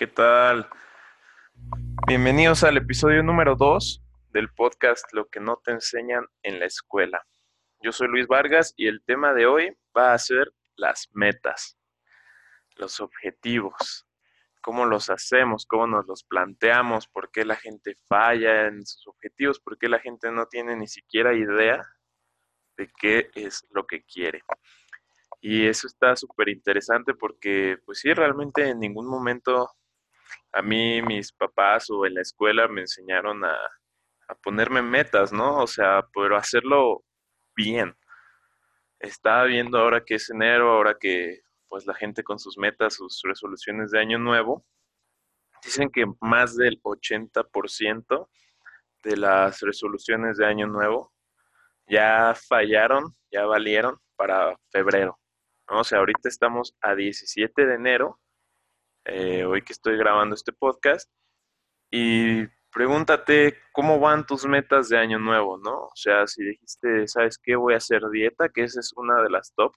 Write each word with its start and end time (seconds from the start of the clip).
¿Qué 0.00 0.06
tal? 0.06 0.66
Bienvenidos 2.06 2.64
al 2.64 2.78
episodio 2.78 3.22
número 3.22 3.54
2 3.54 4.02
del 4.30 4.48
podcast 4.48 5.04
Lo 5.12 5.28
que 5.28 5.40
no 5.40 5.60
te 5.62 5.72
enseñan 5.72 6.24
en 6.42 6.58
la 6.58 6.64
escuela. 6.64 7.22
Yo 7.82 7.92
soy 7.92 8.08
Luis 8.08 8.26
Vargas 8.26 8.72
y 8.78 8.86
el 8.86 9.02
tema 9.04 9.34
de 9.34 9.44
hoy 9.44 9.76
va 9.94 10.14
a 10.14 10.18
ser 10.18 10.54
las 10.76 11.10
metas, 11.12 11.76
los 12.76 12.98
objetivos, 13.00 14.06
cómo 14.62 14.86
los 14.86 15.10
hacemos, 15.10 15.66
cómo 15.66 15.86
nos 15.86 16.06
los 16.06 16.24
planteamos, 16.24 17.06
por 17.06 17.30
qué 17.30 17.44
la 17.44 17.56
gente 17.56 17.94
falla 18.08 18.68
en 18.68 18.86
sus 18.86 19.06
objetivos, 19.06 19.60
por 19.60 19.76
qué 19.76 19.90
la 19.90 19.98
gente 19.98 20.32
no 20.32 20.46
tiene 20.46 20.76
ni 20.76 20.88
siquiera 20.88 21.34
idea 21.34 21.82
de 22.78 22.90
qué 22.98 23.30
es 23.34 23.66
lo 23.68 23.86
que 23.86 24.02
quiere. 24.04 24.40
Y 25.42 25.66
eso 25.66 25.86
está 25.86 26.16
súper 26.16 26.48
interesante 26.48 27.12
porque, 27.12 27.76
pues 27.84 27.98
sí, 28.00 28.14
realmente 28.14 28.66
en 28.66 28.80
ningún 28.80 29.06
momento 29.06 29.70
a 30.52 30.62
mí 30.62 31.02
mis 31.02 31.32
papás 31.32 31.90
o 31.90 32.06
en 32.06 32.14
la 32.14 32.22
escuela 32.22 32.68
me 32.68 32.82
enseñaron 32.82 33.44
a, 33.44 33.56
ponerme 34.42 34.80
metas, 34.80 35.32
¿no? 35.32 35.58
O 35.58 35.66
sea, 35.66 36.06
pero 36.14 36.36
hacerlo 36.36 37.02
bien. 37.56 37.96
Estaba 39.00 39.44
viendo 39.44 39.78
ahora 39.78 40.04
que 40.04 40.14
es 40.16 40.30
enero, 40.30 40.70
ahora 40.70 40.96
que 41.00 41.40
pues 41.68 41.84
la 41.86 41.94
gente 41.94 42.22
con 42.22 42.38
sus 42.38 42.56
metas, 42.56 42.94
sus 42.94 43.20
resoluciones 43.24 43.90
de 43.90 43.98
año 43.98 44.18
nuevo, 44.18 44.64
dicen 45.64 45.90
que 45.90 46.06
más 46.20 46.56
del 46.56 46.80
80% 46.82 48.28
de 49.02 49.16
las 49.16 49.60
resoluciones 49.60 50.36
de 50.36 50.46
año 50.46 50.66
nuevo 50.66 51.12
ya 51.88 52.34
fallaron, 52.48 53.16
ya 53.32 53.46
valieron 53.46 53.98
para 54.16 54.56
febrero. 54.70 55.18
O 55.68 55.84
sea, 55.84 55.98
ahorita 55.98 56.28
estamos 56.28 56.74
a 56.80 56.94
17 56.94 57.66
de 57.66 57.74
enero, 57.74 58.20
eh, 59.10 59.44
hoy 59.44 59.62
que 59.62 59.72
estoy 59.72 59.96
grabando 59.96 60.34
este 60.34 60.52
podcast, 60.52 61.10
y 61.90 62.46
pregúntate 62.72 63.58
cómo 63.72 63.98
van 63.98 64.24
tus 64.24 64.46
metas 64.46 64.88
de 64.88 64.98
año 64.98 65.18
nuevo, 65.18 65.58
¿no? 65.58 65.86
O 65.86 65.92
sea, 65.96 66.26
si 66.26 66.44
dijiste, 66.44 67.08
¿sabes 67.08 67.36
qué? 67.38 67.56
Voy 67.56 67.74
a 67.74 67.78
hacer 67.78 68.02
dieta, 68.10 68.48
que 68.48 68.62
esa 68.62 68.78
es 68.78 68.92
una 68.94 69.20
de 69.22 69.30
las 69.30 69.52
top. 69.54 69.74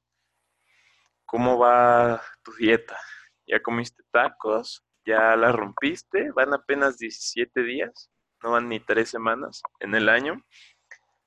¿Cómo 1.25 1.58
va 1.58 2.22
tu 2.44 2.53
dieta? 2.53 3.00
¿Ya 3.48 3.59
comiste 3.62 4.03
tacos? 4.12 4.84
¿Ya 5.06 5.36
la 5.36 5.52
rompiste? 5.52 6.31
Van 6.31 6.53
apenas 6.53 6.97
17 7.00 7.64
días, 7.64 8.12
no 8.44 8.52
van 8.52 8.70
ni 8.70 8.80
tres 8.80 9.09
semanas 9.09 9.64
en 9.80 9.95
el 9.95 10.09
año. 10.09 10.44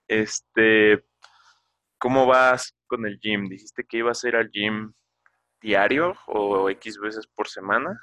Este, 0.06 1.04
¿cómo 1.98 2.26
vas 2.26 2.76
con 2.86 3.04
el 3.04 3.18
gym? 3.18 3.48
Dijiste 3.48 3.84
que 3.84 3.98
ibas 3.98 4.22
a 4.22 4.28
ir 4.28 4.36
al 4.36 4.50
gym 4.50 4.94
diario 5.60 6.14
o 6.26 6.68
X 6.70 6.98
veces 6.98 7.26
por 7.26 7.48
semana. 7.48 8.00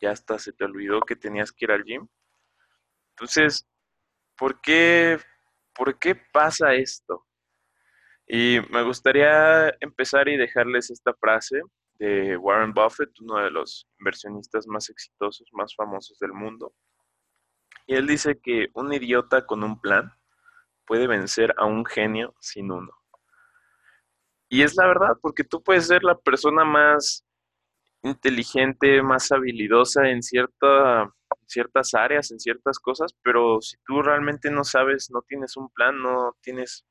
Ya 0.00 0.10
hasta 0.10 0.38
se 0.38 0.52
te 0.52 0.64
olvidó 0.64 1.00
que 1.00 1.16
tenías 1.16 1.52
que 1.52 1.64
ir 1.64 1.72
al 1.72 1.84
gym. 1.84 2.06
Entonces, 3.10 3.66
¿por 4.36 4.60
qué, 4.60 5.18
¿por 5.74 5.98
qué 5.98 6.14
pasa 6.14 6.74
esto? 6.74 7.26
Y 8.26 8.58
me 8.70 8.82
gustaría 8.82 9.70
empezar 9.80 10.28
y 10.28 10.36
dejarles 10.36 10.90
esta 10.90 11.14
frase 11.14 11.62
de 11.94 12.36
Warren 12.36 12.74
Buffett, 12.74 13.10
uno 13.20 13.36
de 13.36 13.50
los 13.50 13.88
inversionistas 13.98 14.66
más 14.66 14.90
exitosos, 14.90 15.48
más 15.52 15.74
famosos 15.74 16.18
del 16.18 16.32
mundo. 16.32 16.74
Y 17.86 17.94
él 17.94 18.06
dice 18.06 18.38
que 18.40 18.68
un 18.74 18.92
idiota 18.92 19.46
con 19.46 19.62
un 19.62 19.80
plan 19.80 20.12
puede 20.86 21.06
vencer 21.06 21.54
a 21.56 21.64
un 21.66 21.84
genio 21.84 22.34
sin 22.40 22.70
uno. 22.70 22.92
Y 24.48 24.62
es 24.62 24.76
la 24.76 24.86
verdad, 24.86 25.16
porque 25.20 25.44
tú 25.44 25.62
puedes 25.62 25.86
ser 25.88 26.04
la 26.04 26.16
persona 26.16 26.64
más 26.64 27.24
inteligente, 28.02 29.02
más 29.02 29.32
habilidosa 29.32 30.08
en, 30.08 30.22
cierta, 30.22 31.12
ciertas 31.46 31.94
áreas, 31.94 32.30
en 32.30 32.38
ciertas 32.38 32.78
cosas, 32.78 33.14
pero 33.22 33.60
si 33.60 33.76
tú 33.84 34.02
realmente 34.02 34.50
no 34.50 34.64
sabes, 34.64 35.10
no 35.10 35.22
tienes 35.22 35.56
un 35.56 35.68
plan, 35.70 36.00
no 36.00 36.36
tienes 36.40 36.84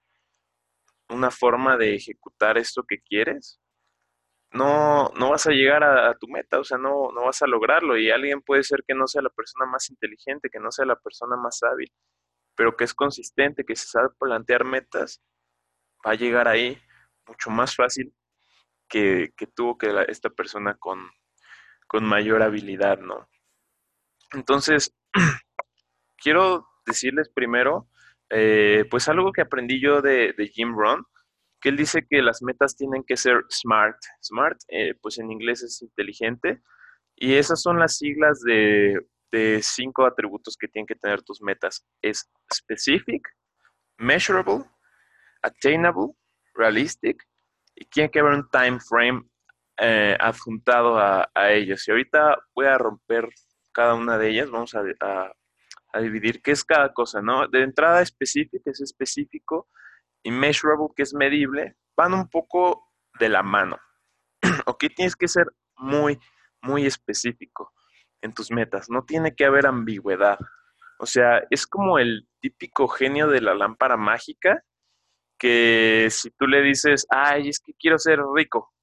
una 1.10 1.32
forma 1.32 1.78
de 1.78 1.96
ejecutar 1.96 2.58
esto 2.58 2.84
que 2.84 3.00
quieres, 3.00 3.60
no, 4.52 5.10
no 5.18 5.32
vas 5.32 5.48
a 5.48 5.52
llegar 5.52 5.84
a, 5.84 6.10
a, 6.10 6.18
tu 6.18 6.28
meta, 6.28 6.60
o 6.60 6.64
sea, 6.64 6.78
no, 6.78 7.12
no 7.12 7.26
vas 7.26 7.42
a 7.42 7.48
lograrlo. 7.48 7.98
Y 7.98 8.10
alguien 8.10 8.42
puede 8.42 8.64
ser 8.64 8.84
que 8.88 8.96
no 8.96 9.08
sea 9.08 9.22
la 9.22 9.30
persona 9.30 9.66
más 9.66 9.90
inteligente, 9.90 10.50
que 10.50 10.60
no 10.60 10.72
sea 10.72 10.86
la 10.86 10.96
persona 10.96 11.36
más 11.36 11.62
hábil, 11.64 11.92
pero 12.56 12.76
que 12.78 12.86
es 12.86 12.94
consistente, 12.94 13.66
que 13.66 13.76
se 13.76 13.88
sabe 13.88 14.10
plantear 14.18 14.64
metas, 14.66 15.22
va 16.06 16.12
a 16.12 16.16
llegar 16.16 16.48
ahí 16.48 16.78
mucho 17.28 17.50
más 17.50 17.76
fácil 17.76 18.14
que, 18.88 19.34
tuvo 19.56 19.78
que 19.78 20.06
esta 20.08 20.30
persona 20.30 20.76
con, 20.76 21.00
mayor 22.02 22.44
habilidad, 22.44 23.00
¿no? 23.00 23.30
Entonces, 24.34 24.94
quiero 26.18 26.68
decirles 26.86 27.30
primero, 27.34 27.88
eh, 28.30 28.84
pues 28.92 29.08
algo 29.08 29.32
que 29.32 29.42
aprendí 29.42 29.80
yo 29.80 30.02
de, 30.02 30.34
Jim 30.54 30.76
Rohn, 30.76 31.06
que 31.62 31.70
él 31.70 31.78
dice 31.78 32.06
que 32.10 32.22
las 32.22 32.42
metas 32.42 32.76
tienen 32.76 33.04
que 33.04 33.16
ser 33.16 33.46
SMART. 33.50 33.98
SMART, 34.22 34.58
eh, 34.68 34.94
pues 35.02 35.18
en 35.20 35.32
inglés 35.32 35.64
es 35.64 35.82
inteligente, 35.82 36.62
y 37.16 37.36
esas 37.36 37.62
son 37.62 37.80
las 37.80 37.98
siglas 37.98 38.42
de, 38.42 39.00
de 39.32 39.62
cinco 39.62 40.06
atributos 40.06 40.58
que 40.58 40.68
tienen 40.68 40.86
que 40.86 40.96
tener 40.96 41.22
tus 41.22 41.42
metas. 41.42 41.86
Es 42.02 42.30
specific, 42.54 43.22
measurable, 43.98 44.66
attainable, 45.42 46.14
realistic 46.56 47.24
y 47.76 47.86
tiene 47.86 48.10
que 48.10 48.20
haber 48.20 48.34
un 48.34 48.50
time 48.50 48.80
frame 48.80 49.24
eh, 49.78 50.16
adjuntado 50.20 50.98
a, 50.98 51.30
ellos. 51.50 51.86
Y 51.88 51.92
ahorita 51.92 52.38
voy 52.56 52.66
a 52.66 52.78
romper 52.78 53.28
cada 53.74 53.94
una 53.94 54.18
de 54.18 54.30
ellas, 54.30 54.50
vamos 54.50 54.74
a, 54.74 54.82
dividir 56.00 56.42
qué 56.42 56.52
es 56.52 56.64
cada 56.64 56.94
cosa, 56.94 57.22
¿no? 57.22 57.48
De 57.48 57.62
entrada 57.62 58.02
específica 58.02 58.70
es 58.70 58.82
específico 58.82 59.70
y 60.24 60.32
measurable, 60.32 60.88
que 60.96 61.04
es 61.04 61.14
medible, 61.14 61.76
van 61.96 62.14
un 62.14 62.30
poco 62.30 62.92
de 63.20 63.30
la 63.30 63.44
mano. 63.44 63.78
ok, 64.66 64.86
tienes 64.96 65.16
que 65.16 65.28
ser 65.28 65.48
muy, 65.78 66.20
muy 66.62 66.86
específico 66.86 67.74
en 68.22 68.34
tus 68.34 68.52
metas, 68.52 68.90
no 68.90 69.04
tiene 69.04 69.36
que 69.36 69.46
haber 69.46 69.68
ambigüedad. 69.68 70.40
O 71.00 71.06
sea, 71.06 71.44
es 71.50 71.68
como 71.68 72.00
el 72.00 72.28
típico 72.40 72.88
genio 72.88 73.28
de 73.28 73.42
la 73.42 73.54
lámpara 73.54 73.98
mágica 73.98 74.64
que 75.38 76.08
si 76.12 76.32
tú 76.32 76.48
le 76.48 76.62
dices, 76.62 77.06
ay, 77.10 77.50
es 77.50 77.60
que 77.60 77.74
quiero 77.74 77.98
ser 78.00 78.20
rico, 78.36 78.74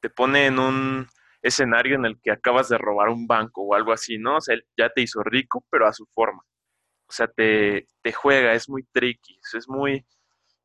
te 0.00 0.10
pone 0.10 0.46
en 0.46 0.58
un 0.58 1.06
escenario 1.42 1.96
en 1.96 2.04
el 2.06 2.20
que 2.20 2.30
acabas 2.30 2.68
de 2.68 2.78
robar 2.78 3.08
un 3.08 3.26
banco 3.26 3.62
o 3.62 3.74
algo 3.74 3.92
así, 3.92 4.18
¿no? 4.18 4.36
O 4.36 4.40
sea, 4.40 4.54
él 4.54 4.66
ya 4.76 4.90
te 4.90 5.02
hizo 5.02 5.22
rico, 5.22 5.64
pero 5.70 5.86
a 5.86 5.92
su 5.92 6.06
forma. 6.14 6.42
O 7.08 7.12
sea, 7.12 7.26
te, 7.28 7.86
te 8.02 8.12
juega, 8.12 8.52
es 8.52 8.68
muy 8.68 8.84
tricky, 8.84 9.38
es 9.54 9.68
muy, 9.68 10.04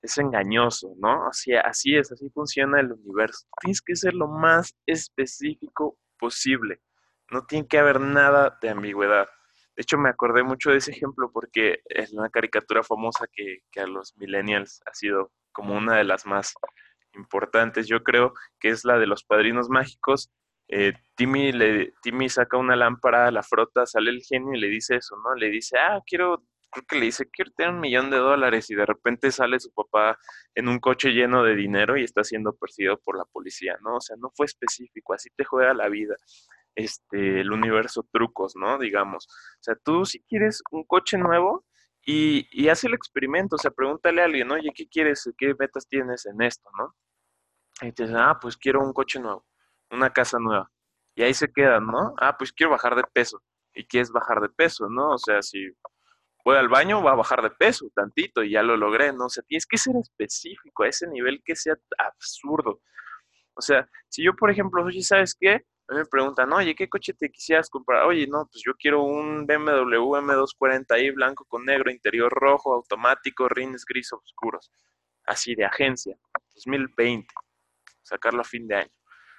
es 0.02 0.18
engañoso, 0.18 0.94
¿no? 0.98 1.28
Así, 1.28 1.54
así 1.54 1.96
es, 1.96 2.12
así 2.12 2.30
funciona 2.30 2.80
el 2.82 2.92
universo. 2.92 3.48
Tienes 3.62 3.82
que 3.82 3.96
ser 3.96 4.14
lo 4.14 4.28
más 4.28 4.76
específico 4.86 5.98
posible. 6.18 6.82
No 7.32 7.46
tiene 7.46 7.68
que 7.68 7.80
haber 7.80 8.02
nada 8.02 8.58
de 8.62 8.70
ambigüedad. 8.70 9.28
De 9.76 9.82
hecho, 9.82 9.98
me 9.98 10.10
acordé 10.10 10.44
mucho 10.44 10.70
de 10.70 10.78
ese 10.78 10.92
ejemplo 10.92 11.32
porque 11.32 11.80
es 11.86 12.14
una 12.14 12.30
caricatura 12.30 12.84
famosa 12.84 13.26
que, 13.32 13.62
a 13.82 13.88
los 13.88 14.16
millennials 14.18 14.82
ha 14.86 14.94
sido 14.94 15.32
como 15.52 15.76
una 15.76 15.98
de 15.98 16.04
las 16.04 16.26
más 16.28 16.54
importantes, 17.16 17.88
yo 17.88 18.04
creo, 18.04 18.34
que 18.60 18.70
es 18.70 18.86
la 18.86 19.00
de 19.00 19.08
los 19.08 19.24
padrinos 19.24 19.70
mágicos. 19.70 20.32
Eh, 20.68 20.94
Timmy, 21.16 21.52
le, 21.52 21.94
Timmy 22.04 22.30
saca 22.30 22.58
una 22.58 22.76
lámpara, 22.76 23.32
la 23.32 23.44
frota, 23.44 23.86
sale 23.86 24.12
el 24.12 24.22
genio 24.22 24.54
y 24.54 24.60
le 24.60 24.68
dice 24.68 24.98
eso, 24.98 25.16
¿no? 25.18 25.36
Le 25.36 25.50
dice, 25.50 25.78
ah, 25.80 26.02
quiero, 26.06 26.44
creo 26.72 26.86
que 26.88 26.96
le 27.00 27.06
dice, 27.06 27.30
quiero 27.32 27.52
tener 27.52 27.74
un 27.74 27.80
millón 27.80 28.12
de 28.12 28.18
dólares 28.18 28.70
y 28.70 28.76
de 28.76 28.86
repente 28.86 29.32
sale 29.32 29.60
su 29.60 29.72
papá 29.74 30.20
en 30.56 30.68
un 30.68 30.80
coche 30.80 31.10
lleno 31.12 31.44
de 31.44 31.56
dinero 31.56 31.98
y 31.98 32.04
está 32.04 32.24
siendo 32.24 32.54
perseguido 32.54 33.00
por 33.00 33.18
la 33.18 33.26
policía, 33.26 33.78
¿no? 33.82 33.98
O 33.98 34.02
sea, 34.02 34.16
no 34.18 34.32
fue 34.36 34.46
específico, 34.46 35.14
así 35.14 35.30
te 35.36 35.44
juega 35.46 35.74
la 35.74 35.90
vida 35.90 36.16
este, 36.76 37.42
el 37.42 37.52
universo 37.52 38.08
trucos, 38.12 38.56
¿no? 38.56 38.78
Digamos. 38.80 39.28
O 39.28 39.64
sea, 39.64 39.76
tú 39.76 40.06
si 40.06 40.22
quieres 40.24 40.62
un 40.72 40.84
coche 40.86 41.18
nuevo 41.18 41.66
y, 42.06 42.48
y 42.52 42.70
haz 42.70 42.84
el 42.84 42.94
experimento, 42.94 43.56
o 43.56 43.60
sea, 43.60 43.72
pregúntale 43.72 44.22
a 44.22 44.26
alguien, 44.26 44.52
oye, 44.52 44.72
¿qué 44.76 44.88
quieres? 44.88 45.30
¿Qué 45.38 45.54
metas 45.58 45.88
tienes 45.88 46.26
en 46.26 46.42
esto, 46.42 46.70
no? 46.78 46.96
Y 47.82 47.92
te 47.92 48.04
dicen, 48.04 48.18
ah, 48.18 48.38
pues 48.42 48.58
quiero 48.58 48.82
un 48.82 48.94
coche 48.94 49.20
nuevo, 49.20 49.46
una 49.92 50.12
casa 50.12 50.38
nueva. 50.40 50.70
Y 51.16 51.24
ahí 51.24 51.34
se 51.34 51.52
quedan, 51.52 51.88
¿no? 51.88 52.14
Ah, 52.20 52.36
pues 52.38 52.52
quiero 52.54 52.72
bajar 52.72 52.96
de 52.96 53.04
peso. 53.14 53.42
¿Y 53.74 53.86
quieres 53.86 54.12
bajar 54.12 54.42
de 54.42 54.50
peso, 54.50 54.88
no? 54.90 55.12
O 55.12 55.18
sea, 55.18 55.42
si 55.42 55.60
voy 56.46 56.58
al 56.58 56.70
baño, 56.70 57.02
va 57.04 57.12
a 57.12 57.16
bajar 57.16 57.42
de 57.42 57.50
peso 57.52 57.90
tantito 57.96 58.44
y 58.44 58.52
ya 58.52 58.64
lo 58.64 58.78
logré, 58.78 59.14
¿no? 59.14 59.26
O 59.26 59.30
sea, 59.30 59.44
tienes 59.48 59.66
que 59.66 59.78
ser 59.78 59.96
específico 59.98 60.84
a 60.84 60.90
ese 60.90 61.08
nivel 61.08 61.42
que 61.44 61.56
sea 61.56 61.76
absurdo. 61.98 62.82
O 63.56 63.62
sea, 63.62 63.88
si 64.10 64.24
yo, 64.24 64.36
por 64.36 64.52
ejemplo, 64.52 64.84
oye, 64.84 65.02
¿sabes 65.02 65.36
qué? 65.40 65.66
A 65.88 65.94
mí 65.94 66.00
me 66.00 66.06
preguntan, 66.06 66.52
oye, 66.54 66.76
¿qué 66.76 66.88
coche 66.88 67.14
te 67.14 67.30
quisieras 67.30 67.70
comprar? 67.70 68.06
Oye, 68.06 68.26
no, 68.28 68.48
pues 68.50 68.64
yo 68.66 68.74
quiero 68.76 69.04
un 69.04 69.46
BMW 69.46 70.16
M240i 70.16 71.14
blanco 71.14 71.46
con 71.46 71.66
negro, 71.66 71.92
interior 71.92 72.32
rojo, 72.32 72.74
automático, 72.74 73.50
rines 73.50 73.86
gris 73.86 74.14
oscuros. 74.14 74.72
Así 75.26 75.56
de 75.56 75.66
agencia, 75.66 76.18
2020, 76.56 77.28
sacarlo 78.02 78.42
a 78.42 78.46
fin 78.46 78.68
de 78.68 78.76
año. 78.76 78.92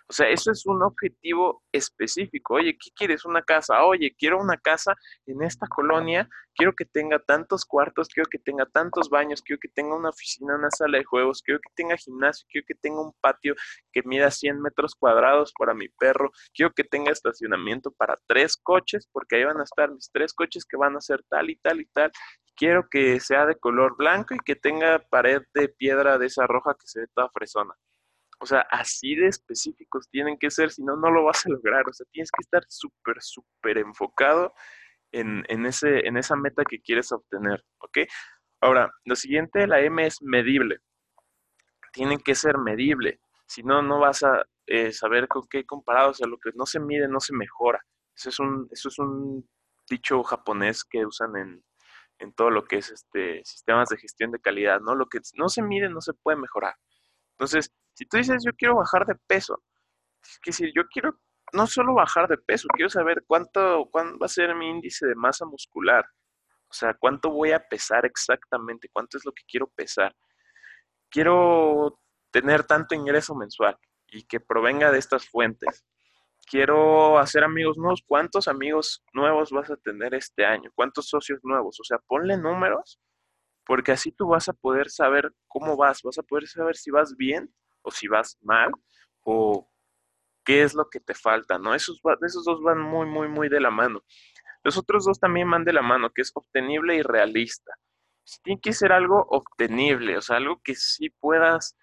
O 0.07 0.13
sea, 0.13 0.29
eso 0.29 0.51
es 0.51 0.67
un 0.67 0.83
objetivo 0.83 1.63
específico. 1.73 2.55
Oye, 2.55 2.77
¿qué 2.79 2.91
quieres? 2.95 3.25
Una 3.25 3.43
casa. 3.43 3.85
Oye, 3.85 4.15
quiero 4.19 4.39
una 4.39 4.59
casa 4.59 4.95
en 5.27 5.43
esta 5.43 5.67
colonia. 5.67 6.29
Quiero 6.55 6.75
que 6.75 6.85
tenga 6.85 7.19
tantos 7.19 7.65
cuartos, 7.65 8.09
quiero 8.09 8.29
que 8.31 8.39
tenga 8.39 8.67
tantos 8.67 9.09
baños, 9.09 9.43
quiero 9.43 9.59
que 9.61 9.69
tenga 9.69 9.97
una 9.97 10.11
oficina, 10.11 10.55
una 10.55 10.71
sala 10.71 10.99
de 10.99 11.05
juegos, 11.05 11.43
quiero 11.43 11.59
que 11.59 11.71
tenga 11.75 11.97
gimnasio, 11.97 12.47
quiero 12.49 12.65
que 12.69 12.75
tenga 12.77 13.01
un 13.01 13.13
patio 13.21 13.55
que 13.93 14.03
mida 14.05 14.31
100 14.31 14.61
metros 14.61 14.95
cuadrados 14.95 15.53
para 15.59 15.75
mi 15.75 15.89
perro, 15.89 16.31
quiero 16.55 16.73
que 16.73 16.85
tenga 16.85 17.11
estacionamiento 17.11 17.91
para 17.91 18.21
tres 18.29 18.57
coches, 18.57 19.09
porque 19.11 19.37
ahí 19.37 19.45
van 19.45 19.61
a 19.61 19.65
estar 19.65 19.91
mis 19.91 20.11
tres 20.13 20.33
coches 20.33 20.65
que 20.65 20.77
van 20.77 20.97
a 20.97 21.01
ser 21.01 21.25
tal 21.29 21.51
y 21.51 21.57
tal 21.57 21.81
y 21.81 21.87
tal. 21.87 22.13
Quiero 22.55 22.89
que 22.89 23.19
sea 23.19 23.47
de 23.47 23.57
color 23.57 23.97
blanco 23.97 24.35
y 24.35 24.39
que 24.39 24.55
tenga 24.55 25.01
pared 25.11 25.43
de 25.55 25.69
piedra 25.69 26.19
de 26.19 26.27
esa 26.27 26.47
roja 26.47 26.77
que 26.79 26.87
se 26.87 27.01
ve 27.01 27.07
toda 27.13 27.29
fresona. 27.31 27.75
O 28.41 28.47
sea, 28.47 28.61
así 28.71 29.15
de 29.15 29.29
específicos 29.29 30.09
tienen 30.11 30.39
que 30.39 30.51
ser, 30.51 30.71
si 30.71 30.83
no, 30.83 30.97
no 30.97 31.11
lo 31.11 31.25
vas 31.25 31.47
a 31.47 31.51
lograr. 31.51 31.89
O 31.89 31.93
sea, 31.93 32.07
tienes 32.11 32.31
que 32.31 32.43
estar 32.43 32.63
súper, 32.69 33.17
súper 33.21 33.79
enfocado 33.79 34.55
en, 35.13 35.67
ese, 35.67 36.07
en 36.07 36.17
esa 36.17 36.37
meta 36.37 36.65
que 36.65 36.81
quieres 36.81 37.13
obtener, 37.13 37.65
¿ok? 37.79 37.99
Ahora, 38.61 38.93
lo 39.05 39.17
siguiente, 39.17 39.67
la 39.67 39.81
M 39.81 40.05
es 40.07 40.21
medible. 40.23 40.79
Tienen 41.93 42.19
que 42.19 42.35
ser 42.35 42.59
medible. 42.59 43.21
Si 43.47 43.63
no, 43.63 43.83
no 43.83 44.01
vas 44.01 44.23
a 44.23 44.45
eh, 44.67 44.93
saber 44.93 45.29
con 45.29 45.47
qué 45.49 45.65
comparado. 45.65 46.11
O 46.11 46.15
sea, 46.15 46.27
lo 46.27 46.39
que 46.39 46.51
no 46.55 46.67
se 46.67 46.81
mide 46.81 47.09
no 47.09 47.21
se 47.21 47.35
mejora. 47.35 47.85
Eso 48.17 48.31
es 48.31 48.39
un, 48.41 48.69
eso 48.71 48.89
es 48.89 48.99
un 48.99 49.49
dicho 49.89 50.23
japonés 50.23 50.85
que 50.85 51.05
usan 51.07 51.37
en, 51.37 51.65
en 52.19 52.33
todo 52.33 52.51
lo 52.51 52.65
que 52.65 52.77
es 52.77 52.91
este 52.91 53.43
sistemas 53.45 53.89
de 53.89 53.99
gestión 53.99 54.31
de 54.31 54.41
calidad, 54.41 54.81
¿no? 54.81 54.95
Lo 54.95 55.07
que 55.07 55.21
no 55.35 55.49
se 55.49 55.63
mide 55.63 55.89
no 55.89 56.01
se 56.01 56.15
puede 56.15 56.39
mejorar. 56.39 56.75
Entonces, 57.33 57.73
si 57.95 58.07
tú 58.07 58.17
dices, 58.17 58.43
yo 58.45 58.53
quiero 58.57 58.77
bajar 58.77 59.07
de 59.07 59.15
peso, 59.27 59.63
es 60.23 60.39
que 60.43 60.53
si 60.53 60.73
yo 60.75 60.83
quiero 60.91 61.19
no 61.53 61.67
solo 61.67 61.95
bajar 61.95 62.29
de 62.29 62.39
peso, 62.39 62.69
quiero 62.75 62.91
saber 62.91 63.23
cuánto, 63.27 63.89
cuánto 63.91 64.19
va 64.19 64.27
a 64.27 64.29
ser 64.29 64.55
mi 64.55 64.69
índice 64.69 65.07
de 65.07 65.15
masa 65.15 65.47
muscular. 65.47 66.05
O 66.69 66.73
sea, 66.73 66.95
cuánto 66.95 67.31
voy 67.31 67.53
a 67.53 67.61
pesar 67.61 68.05
exactamente, 68.05 68.89
cuánto 68.93 69.17
es 69.17 69.25
lo 69.25 69.33
que 69.33 69.45
quiero 69.47 69.69
pesar. 69.69 70.15
Quiero 71.09 72.01
tener 72.33 72.65
tanto 72.65 72.97
ingreso 72.97 73.35
mensual 73.37 73.79
y 74.09 74.25
que 74.25 74.41
provenga 74.41 74.91
de 74.91 74.99
estas 74.99 75.29
fuentes. 75.29 75.85
Quiero 76.51 77.19
hacer 77.19 77.45
amigos 77.45 77.79
nuevos. 77.79 78.03
¿Cuántos 78.05 78.49
amigos 78.49 79.05
nuevos 79.13 79.51
vas 79.53 79.71
a 79.71 79.77
tener 79.77 80.15
este 80.15 80.45
año? 80.45 80.71
¿Cuántos 80.75 81.09
socios 81.09 81.39
nuevos? 81.45 81.79
O 81.79 81.85
sea, 81.85 81.99
ponle 81.99 82.37
números 82.37 82.99
porque 83.65 83.93
así 83.93 84.13
tú 84.13 84.29
vas 84.29 84.49
a 84.49 84.53
poder 84.53 84.91
saber 84.91 85.33
cómo 85.49 85.77
vas, 85.77 86.03
vas 86.03 86.19
a 86.19 86.23
poder 86.23 86.47
saber 86.49 86.77
si 86.77 86.91
vas 86.91 87.17
bien 87.17 87.55
o 87.85 87.91
si 87.91 88.09
vas 88.09 88.39
mal 88.43 88.73
o 89.23 89.71
qué 90.45 90.63
es 90.63 90.75
lo 90.75 90.89
que 90.91 91.01
te 91.01 91.15
falta, 91.15 91.59
¿no? 91.59 91.75
Esos, 91.75 92.01
esos 92.27 92.45
dos 92.45 92.63
van 92.63 92.81
muy, 92.81 93.07
muy, 93.07 93.29
muy 93.29 93.49
de 93.49 93.61
la 93.61 93.71
mano. 93.71 94.03
Los 94.63 94.79
otros 94.79 95.05
dos 95.05 95.21
también 95.21 95.51
van 95.51 95.65
de 95.65 95.73
la 95.73 95.83
mano, 95.83 96.11
que 96.11 96.23
es 96.23 96.33
obtenible 96.35 96.97
y 96.97 97.03
realista. 97.03 97.73
Tiene 98.43 98.61
que 98.61 98.73
ser 98.73 98.93
algo 98.93 99.27
obtenible, 99.29 100.17
o 100.17 100.23
sea, 100.23 100.39
algo 100.39 100.61
que 100.63 100.75
sí 100.75 101.11
puedas 101.11 101.77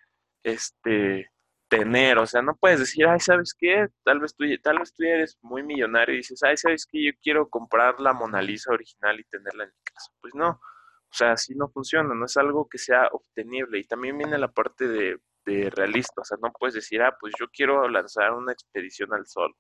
este, 0.44 1.30
tener, 1.69 2.18
o 2.18 2.25
sea, 2.25 2.42
no 2.42 2.56
puedes 2.56 2.80
decir, 2.80 3.07
ay, 3.07 3.19
¿sabes 3.19 3.56
qué? 3.57 3.88
Tal 4.03 4.19
vez 4.19 4.36
tú, 4.36 4.45
tal 4.63 4.80
vez 4.80 4.94
tú 4.94 5.03
eres 5.03 5.38
muy 5.42 5.63
millonario 5.63 6.15
y 6.15 6.18
dices, 6.18 6.42
ay, 6.44 6.57
¿sabes 6.57 6.86
qué? 6.86 7.06
Yo 7.06 7.12
quiero 7.21 7.50
comprar 7.50 8.00
la 8.00 8.13
Mona 8.13 8.42
Lisa 8.42 8.74
original 8.74 9.19
y 9.19 9.24
tenerla 9.25 9.65
en 9.65 9.69
mi 9.69 9.83
casa. 9.83 10.12
Pues 10.19 10.33
no, 10.36 10.50
o 10.50 11.13
sea, 11.13 11.33
así 11.33 11.53
no 11.56 11.69
funciona, 11.69 12.15
no 12.15 12.25
es 12.25 12.38
algo 12.38 12.68
que 12.68 12.77
sea 12.77 13.07
obtenible. 13.12 13.80
Y 13.80 13.86
también 13.86 14.18
viene 14.18 14.38
la 14.38 14.51
parte 14.51 14.88
de, 14.88 15.18
realista, 15.45 16.21
o 16.21 16.25
sea, 16.25 16.38
no 16.41 16.51
puedes 16.57 16.75
decir, 16.75 17.01
ah, 17.01 17.15
pues 17.19 17.33
yo 17.39 17.47
quiero 17.51 17.88
lanzar 17.89 18.33
una 18.33 18.51
expedición 18.53 19.13
al 19.13 19.25
sol, 19.27 19.53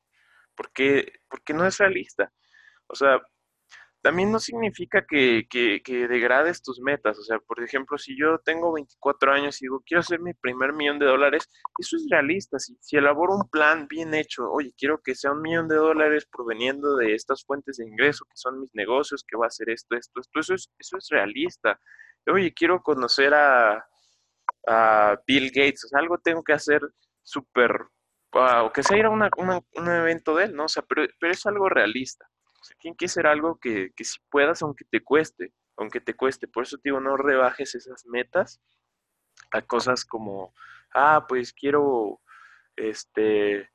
porque, 0.55 1.13
porque 1.29 1.53
no 1.53 1.65
es 1.65 1.77
realista. 1.77 2.31
O 2.87 2.95
sea, 2.95 3.21
también 4.01 4.31
no 4.31 4.39
significa 4.39 5.05
que, 5.07 5.47
que, 5.49 5.81
que, 5.83 6.07
degrades 6.07 6.63
tus 6.63 6.79
metas. 6.81 7.17
O 7.19 7.23
sea, 7.23 7.39
por 7.39 7.63
ejemplo, 7.63 7.97
si 7.97 8.17
yo 8.17 8.39
tengo 8.39 8.73
24 8.73 9.31
años 9.33 9.61
y 9.61 9.65
digo, 9.65 9.81
quiero 9.85 10.01
hacer 10.01 10.19
mi 10.19 10.33
primer 10.33 10.73
millón 10.73 10.99
de 10.99 11.05
dólares, 11.05 11.47
eso 11.77 11.97
es 11.97 12.07
realista. 12.09 12.59
Si, 12.59 12.75
si 12.81 12.97
elaboro 12.97 13.35
un 13.35 13.49
plan 13.49 13.87
bien 13.87 14.13
hecho, 14.13 14.49
oye, 14.51 14.73
quiero 14.77 15.01
que 15.03 15.15
sea 15.15 15.31
un 15.31 15.41
millón 15.41 15.67
de 15.67 15.75
dólares 15.75 16.27
proveniendo 16.31 16.95
de 16.97 17.13
estas 17.13 17.43
fuentes 17.45 17.77
de 17.77 17.85
ingreso, 17.87 18.25
que 18.25 18.37
son 18.37 18.59
mis 18.59 18.71
negocios, 18.73 19.23
que 19.27 19.37
va 19.37 19.47
a 19.47 19.51
ser 19.51 19.69
esto, 19.69 19.95
esto, 19.95 20.19
esto, 20.19 20.39
eso 20.39 20.53
es, 20.55 20.71
eso 20.79 20.97
es 20.97 21.07
realista. 21.09 21.79
Oye, 22.27 22.53
quiero 22.53 22.81
conocer 22.81 23.33
a, 23.33 23.85
a 24.67 25.17
Bill 25.25 25.47
Gates, 25.47 25.85
o 25.85 25.87
sea, 25.89 25.99
algo 25.99 26.17
tengo 26.17 26.43
que 26.43 26.53
hacer 26.53 26.81
súper, 27.23 27.87
o 28.33 28.71
que 28.71 28.83
sea 28.83 28.97
ir 28.97 29.05
a 29.05 29.09
una, 29.09 29.29
un 29.37 29.87
evento 29.89 30.35
de 30.35 30.45
él, 30.45 30.55
¿no? 30.55 30.65
O 30.65 30.69
sea, 30.69 30.83
pero, 30.83 31.05
pero 31.19 31.33
es 31.33 31.45
algo 31.45 31.69
realista. 31.69 32.29
O 32.61 32.63
sea, 32.63 32.77
tiene 32.79 32.95
que 32.95 33.07
ser 33.07 33.25
algo 33.25 33.59
que, 33.59 33.91
que 33.95 34.03
si 34.03 34.19
puedas, 34.29 34.61
aunque 34.61 34.85
te 34.85 35.03
cueste, 35.03 35.53
aunque 35.77 35.99
te 35.99 36.13
cueste. 36.13 36.47
Por 36.47 36.63
eso 36.63 36.77
digo, 36.83 36.99
no 36.99 37.17
rebajes 37.17 37.73
esas 37.75 38.05
metas 38.05 38.61
a 39.51 39.61
cosas 39.61 40.05
como, 40.05 40.53
ah, 40.93 41.25
pues 41.27 41.53
quiero 41.53 42.21
este 42.75 43.69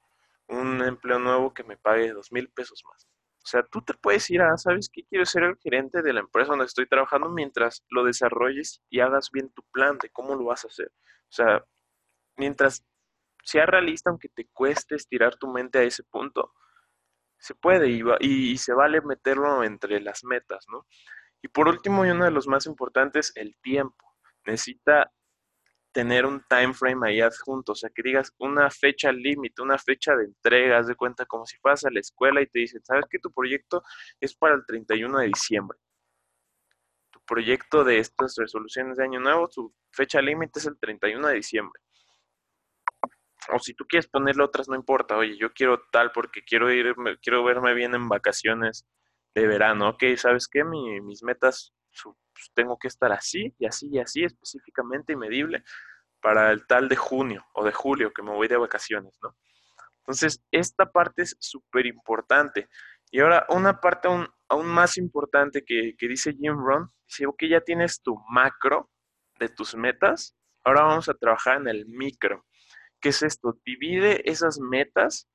un 0.49 0.81
empleo 0.83 1.19
nuevo 1.19 1.53
que 1.53 1.65
me 1.65 1.77
pague 1.77 2.13
dos 2.13 2.31
mil 2.31 2.49
pesos 2.51 2.85
más. 2.89 3.09
O 3.47 3.49
sea, 3.49 3.63
tú 3.63 3.81
te 3.81 3.95
puedes 3.95 4.29
ir 4.29 4.43
a, 4.43 4.57
¿sabes 4.57 4.91
qué? 4.93 5.05
Quiero 5.05 5.25
ser 5.25 5.45
el 5.45 5.57
gerente 5.59 6.03
de 6.03 6.13
la 6.13 6.19
empresa 6.19 6.51
donde 6.51 6.65
estoy 6.65 6.89
trabajando 6.89 7.29
mientras 7.29 7.85
lo 7.91 8.03
desarrolles 8.03 8.83
y 8.91 8.99
hagas 8.99 9.31
bien 9.31 9.51
tu 9.51 9.63
plan 9.71 9.99
de 9.99 10.11
cómo 10.11 10.35
lo 10.35 10.47
vas 10.47 10.65
a 10.65 10.67
hacer. 10.67 10.89
O 10.89 11.33
sea, 11.33 11.65
mientras 12.37 12.85
sea 13.45 13.65
realista, 13.65 14.11
aunque 14.11 14.31
te 14.31 14.49
cueste 14.53 14.97
estirar 14.97 15.37
tu 15.37 15.47
mente 15.47 15.79
a 15.79 15.85
ese 15.85 16.03
punto, 16.03 16.55
se 17.39 17.55
puede 17.55 17.89
y, 17.89 18.03
y, 18.19 18.59
se 18.59 18.75
vale 18.75 19.01
meterlo 19.01 19.63
entre 19.63 20.01
las 20.01 20.25
metas, 20.25 20.67
¿no? 20.69 20.85
Y 21.41 21.47
por 21.47 21.69
último, 21.69 22.05
y 22.05 22.11
uno 22.11 22.25
de 22.25 22.33
los 22.33 22.49
más 22.49 22.67
importantes, 22.67 23.31
el 23.37 23.57
tiempo. 23.63 24.17
Necesita 24.45 25.13
tener 25.97 26.27
un 26.27 26.45
time 26.47 26.75
frame 26.75 27.09
ahí 27.09 27.23
adjunto, 27.23 27.73
o 27.73 27.75
sea, 27.75 27.89
que 27.89 28.03
digas 28.03 28.31
una 28.37 28.69
fecha 28.69 29.11
límite, 29.11 29.63
una 29.63 29.79
fecha 29.79 30.15
de 30.15 30.27
entrega, 30.27 30.77
haz 30.77 30.89
de 30.89 30.95
cuenta 30.95 31.25
como 31.25 31.47
si 31.47 31.57
fueras 31.57 31.87
a 31.87 31.91
la 31.91 32.01
escuela 32.01 32.43
y 32.43 32.47
te 32.47 32.59
dicen, 32.59 32.85
¿sabes 32.85 33.07
que 33.09 33.19
tu 33.19 33.33
proyecto 33.33 33.83
es 34.21 34.37
para 34.37 34.57
el 34.57 34.67
31 34.67 35.21
de 35.21 35.27
diciembre? 35.29 35.79
Tu 37.11 37.19
proyecto 37.25 37.83
de 37.83 37.99
estas 37.99 38.35
resoluciones 38.37 38.99
de 38.99 39.05
año 39.05 39.21
nuevo, 39.21 39.49
tu 39.49 39.75
fecha 39.91 40.21
límite 40.21 40.59
es 40.59 40.67
el 40.67 40.79
31 40.79 41.29
de 41.29 41.35
diciembre 41.37 41.81
o 43.55 43.59
si 43.59 43.73
tú 43.73 43.87
quieres 43.89 44.09
ponerle 44.09 44.43
otras, 44.43 44.69
no 44.69 44.75
importa, 44.75 45.17
oye, 45.17 45.39
yo 45.39 45.53
quiero 45.53 45.81
tal 45.93 46.11
porque 46.13 46.43
quiero 46.43 46.71
ir, 46.71 46.95
quiero 47.23 47.45
verme 47.45 47.75
bien 47.75 47.95
en 47.95 48.09
vacaciones 48.09 48.85
de 49.35 49.47
verano, 49.47 49.91
ok, 49.91 50.03
¿sabes 50.17 50.49
qué? 50.49 50.65
mis 50.65 51.23
metas, 51.23 51.73
pues, 52.37 52.51
tengo 52.55 52.79
que 52.79 52.89
estar 52.89 53.13
así 53.13 53.55
y 53.59 53.67
así 53.67 53.89
y 53.91 53.99
así 53.99 54.25
específicamente 54.25 55.15
y 55.15 55.17
medible 55.17 55.65
para 56.27 56.51
el 56.51 56.67
tal 56.67 56.89
de 56.89 56.97
junio 56.97 57.47
o 57.53 57.65
de 57.65 57.71
julio 57.71 58.13
que 58.13 58.21
me 58.21 58.33
voy 58.33 58.49
de 58.49 58.57
vacaciones, 58.57 59.17
¿no? 59.23 59.37
Entonces, 60.01 60.43
esta 60.51 60.91
parte 60.91 61.23
es 61.23 61.37
súper 61.39 61.87
importante. 61.87 62.69
Y 63.13 63.21
ahora, 63.21 63.47
una 63.49 63.81
parte 63.81 64.09
aún, 64.09 64.67
más 64.67 64.97
importante 64.97 65.65
que, 65.65 65.95
que 65.97 66.09
dice 66.09 66.33
Jim 66.33 66.57
Rohn, 66.59 66.91
dice, 67.07 67.27
ok, 67.27 67.45
ya 67.49 67.61
tienes 67.61 68.03
tu 68.03 68.19
macro 68.29 68.91
de 69.39 69.49
tus 69.51 69.77
metas, 69.77 70.35
ahora 70.65 70.83
vamos 70.83 71.09
a 71.09 71.15
trabajar 71.15 71.59
en 71.59 71.69
el 71.69 71.87
micro. 71.87 72.45
¿Qué 73.01 73.11
es 73.11 73.23
esto? 73.23 73.61
Divide 73.65 74.29
esas 74.29 74.59
metas 74.59 75.29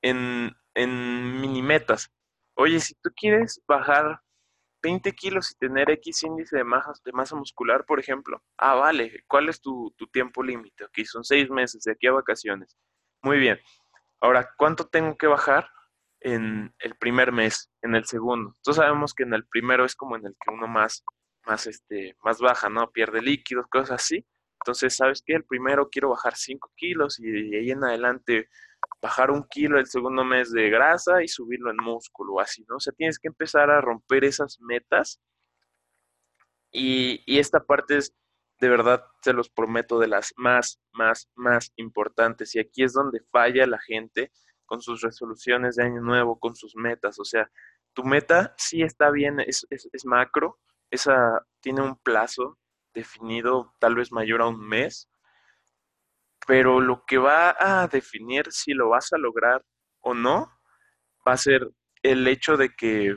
en, 0.00 0.50
en 0.72 1.42
mini 1.42 1.60
metas. 1.60 2.10
Oye, 2.54 2.80
si 2.80 2.94
tú 3.02 3.10
quieres 3.14 3.60
bajar 3.68 4.22
20 4.82 5.12
kilos 5.12 5.52
y 5.52 5.58
tener 5.58 5.90
X 5.90 6.24
índice 6.24 6.56
de 6.56 6.64
masa, 6.64 6.92
de 7.04 7.12
masa 7.12 7.36
muscular, 7.36 7.84
por 7.86 8.00
ejemplo. 8.00 8.42
Ah, 8.58 8.74
vale. 8.74 9.24
¿Cuál 9.28 9.48
es 9.48 9.60
tu, 9.60 9.94
tu 9.96 10.06
tiempo 10.08 10.42
límite? 10.42 10.84
Ok, 10.84 10.98
son 11.04 11.24
seis 11.24 11.48
meses 11.50 11.84
de 11.84 11.92
aquí 11.92 12.06
a 12.06 12.12
vacaciones. 12.12 12.76
Muy 13.22 13.38
bien. 13.38 13.58
Ahora, 14.20 14.50
¿cuánto 14.56 14.86
tengo 14.88 15.16
que 15.16 15.26
bajar 15.26 15.68
en 16.20 16.74
el 16.78 16.96
primer 16.96 17.32
mes, 17.32 17.70
en 17.82 17.94
el 17.94 18.04
segundo? 18.04 18.56
Todos 18.62 18.76
sabemos 18.76 19.14
que 19.14 19.22
en 19.24 19.34
el 19.34 19.46
primero 19.46 19.84
es 19.84 19.94
como 19.94 20.16
en 20.16 20.26
el 20.26 20.32
que 20.32 20.52
uno 20.52 20.66
más, 20.66 21.04
más, 21.46 21.66
este, 21.66 22.16
más 22.22 22.40
baja, 22.40 22.68
¿no? 22.68 22.90
Pierde 22.90 23.22
líquidos, 23.22 23.66
cosas 23.68 24.02
así. 24.02 24.26
Entonces, 24.62 24.96
¿sabes 24.96 25.22
qué? 25.24 25.34
El 25.34 25.44
primero 25.44 25.88
quiero 25.90 26.10
bajar 26.10 26.36
5 26.36 26.70
kilos 26.76 27.18
y 27.18 27.24
de 27.24 27.58
ahí 27.58 27.70
en 27.70 27.82
adelante 27.84 28.48
bajar 29.00 29.30
un 29.30 29.44
kilo 29.44 29.78
el 29.78 29.86
segundo 29.86 30.24
mes 30.24 30.52
de 30.52 30.70
grasa 30.70 31.22
y 31.22 31.28
subirlo 31.28 31.70
en 31.70 31.76
músculo, 31.76 32.40
así, 32.40 32.64
¿no? 32.68 32.76
O 32.76 32.80
sea, 32.80 32.92
tienes 32.92 33.18
que 33.18 33.28
empezar 33.28 33.70
a 33.70 33.80
romper 33.80 34.24
esas 34.24 34.60
metas 34.60 35.20
y, 36.72 37.22
y 37.26 37.38
esta 37.38 37.64
parte 37.64 37.98
es, 37.98 38.14
de 38.60 38.68
verdad, 38.68 39.04
se 39.22 39.32
los 39.32 39.50
prometo, 39.50 39.98
de 39.98 40.08
las 40.08 40.32
más, 40.36 40.80
más, 40.92 41.28
más 41.34 41.72
importantes. 41.76 42.54
Y 42.54 42.60
aquí 42.60 42.84
es 42.84 42.92
donde 42.92 43.20
falla 43.30 43.66
la 43.66 43.80
gente 43.80 44.32
con 44.64 44.80
sus 44.80 45.02
resoluciones 45.02 45.76
de 45.76 45.84
año 45.84 46.00
nuevo, 46.00 46.38
con 46.38 46.56
sus 46.56 46.74
metas. 46.76 47.18
O 47.18 47.24
sea, 47.24 47.50
tu 47.92 48.04
meta 48.04 48.54
sí 48.56 48.82
está 48.82 49.10
bien, 49.10 49.40
es, 49.40 49.66
es, 49.70 49.88
es 49.92 50.06
macro, 50.06 50.58
esa 50.90 51.44
tiene 51.60 51.82
un 51.82 51.96
plazo, 51.96 52.58
definido 52.94 53.74
tal 53.78 53.94
vez 53.94 54.12
mayor 54.12 54.42
a 54.42 54.48
un 54.48 54.66
mes, 54.66 55.08
pero 56.46 56.80
lo 56.80 57.04
que 57.06 57.18
va 57.18 57.56
a 57.58 57.86
definir 57.88 58.50
si 58.50 58.72
lo 58.72 58.88
vas 58.90 59.12
a 59.12 59.18
lograr 59.18 59.64
o 60.00 60.14
no 60.14 60.50
va 61.26 61.32
a 61.32 61.36
ser 61.36 61.68
el 62.02 62.26
hecho 62.26 62.56
de 62.56 62.70
que 62.70 63.16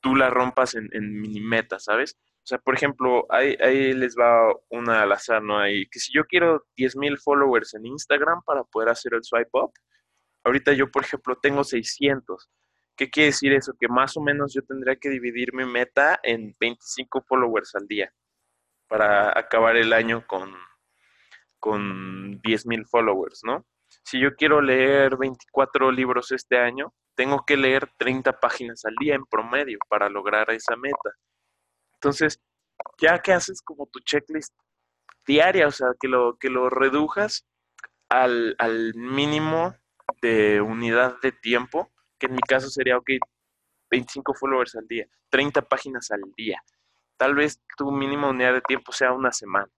tú 0.00 0.14
la 0.14 0.30
rompas 0.30 0.74
en, 0.74 1.20
mini 1.20 1.40
metas, 1.40 1.84
¿sabes? 1.84 2.18
O 2.42 2.46
sea, 2.46 2.58
por 2.58 2.74
ejemplo, 2.74 3.26
ahí, 3.30 3.56
ahí 3.60 3.92
les 3.92 4.16
va 4.16 4.52
una 4.70 5.02
al 5.02 5.12
azar, 5.12 5.42
¿no? 5.42 5.58
Ahí, 5.58 5.86
que 5.86 6.00
si 6.00 6.12
yo 6.12 6.24
quiero 6.24 6.66
10.000 6.76 7.18
followers 7.22 7.74
en 7.74 7.86
Instagram 7.86 8.42
para 8.44 8.64
poder 8.64 8.88
hacer 8.88 9.14
el 9.14 9.22
swipe 9.22 9.50
up, 9.52 9.72
ahorita 10.44 10.72
yo, 10.72 10.90
por 10.90 11.04
ejemplo, 11.04 11.36
tengo 11.36 11.64
600. 11.64 12.48
¿Qué 12.96 13.10
quiere 13.10 13.26
decir 13.28 13.52
eso? 13.52 13.72
Que 13.78 13.88
más 13.88 14.16
o 14.16 14.20
menos 14.20 14.52
yo 14.54 14.62
tendría 14.62 14.96
que 14.96 15.10
dividir 15.10 15.54
mi 15.54 15.64
meta 15.64 16.18
en 16.22 16.56
25 16.58 17.22
followers 17.22 17.74
al 17.74 17.86
día 17.86 18.12
para 18.88 19.38
acabar 19.38 19.76
el 19.76 19.92
año 19.92 20.26
con, 20.26 20.54
con 21.60 22.40
10.000 22.42 22.86
followers, 22.88 23.42
¿no? 23.44 23.64
Si 24.04 24.18
yo 24.20 24.34
quiero 24.34 24.60
leer 24.60 25.16
24 25.16 25.92
libros 25.92 26.32
este 26.32 26.58
año, 26.58 26.92
tengo 27.14 27.44
que 27.46 27.56
leer 27.56 27.88
30 27.98 28.40
páginas 28.40 28.84
al 28.84 28.94
día 28.98 29.14
en 29.14 29.26
promedio 29.26 29.78
para 29.88 30.08
lograr 30.08 30.50
esa 30.50 30.74
meta. 30.76 31.10
Entonces, 31.94 32.40
ya 32.98 33.20
que 33.20 33.32
haces 33.32 33.60
como 33.62 33.86
tu 33.86 34.00
checklist 34.00 34.54
diaria, 35.26 35.66
o 35.66 35.70
sea, 35.70 35.88
que 36.00 36.08
lo, 36.08 36.36
que 36.38 36.48
lo 36.48 36.70
redujas 36.70 37.46
al, 38.08 38.56
al 38.58 38.94
mínimo 38.94 39.76
de 40.22 40.60
unidad 40.60 41.20
de 41.20 41.32
tiempo, 41.32 41.90
que 42.18 42.26
en 42.26 42.34
mi 42.34 42.40
caso 42.40 42.68
sería, 42.70 42.96
ok, 42.96 43.10
25 43.90 44.34
followers 44.34 44.76
al 44.76 44.88
día, 44.88 45.06
30 45.28 45.62
páginas 45.62 46.10
al 46.10 46.22
día. 46.36 46.62
Tal 47.16 47.34
vez 47.34 47.60
tu 47.76 47.90
mínima 47.90 48.30
unidad 48.30 48.54
de 48.54 48.62
tiempo 48.62 48.92
sea 48.92 49.12
una 49.12 49.30
semana 49.30 49.70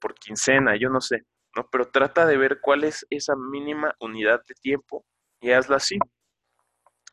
por 0.00 0.14
quincena, 0.14 0.76
yo 0.76 0.90
no 0.90 1.00
sé, 1.00 1.24
¿no? 1.56 1.68
Pero 1.70 1.86
trata 1.86 2.26
de 2.26 2.36
ver 2.36 2.60
cuál 2.60 2.84
es 2.84 3.06
esa 3.10 3.34
mínima 3.36 3.94
unidad 4.00 4.42
de 4.48 4.54
tiempo 4.54 5.04
y 5.40 5.52
hazla 5.52 5.76
así. 5.76 5.98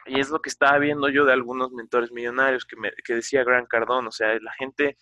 Y 0.06 0.20
es 0.20 0.30
lo 0.30 0.40
que 0.42 0.50
estaba 0.50 0.78
viendo 0.80 1.10
yo 1.10 1.26
de 1.26 1.34
algunos 1.34 1.72
mentores 1.72 2.12
millonarios 2.12 2.66
que, 2.66 2.78
me, 2.78 2.92
que 3.04 3.16
decía 3.16 3.44
Gran 3.44 3.66
Cardón, 3.66 4.08
o 4.08 4.12
sea, 4.12 4.40
la 4.40 4.54
gente 4.54 4.98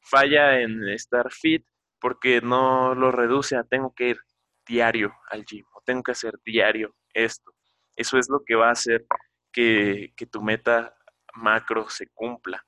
falla 0.00 0.60
en 0.60 0.88
estar 0.88 1.30
fit 1.32 1.66
porque 2.00 2.40
no 2.40 2.94
lo 2.94 3.10
reduce 3.10 3.56
a 3.56 3.64
tengo 3.64 3.92
que 3.94 4.10
ir 4.10 4.18
diario 4.66 5.12
al 5.30 5.44
gym 5.44 5.64
o 5.74 5.80
tengo 5.84 6.02
que 6.02 6.12
hacer 6.12 6.34
diario 6.44 6.94
esto. 7.12 7.52
Eso 7.96 8.18
es 8.18 8.28
lo 8.28 8.42
que 8.44 8.54
va 8.54 8.68
a 8.68 8.72
hacer 8.72 9.06
que, 9.52 10.12
que 10.16 10.26
tu 10.26 10.42
meta 10.42 10.96
macro 11.34 11.88
se 11.88 12.08
cumpla. 12.08 12.64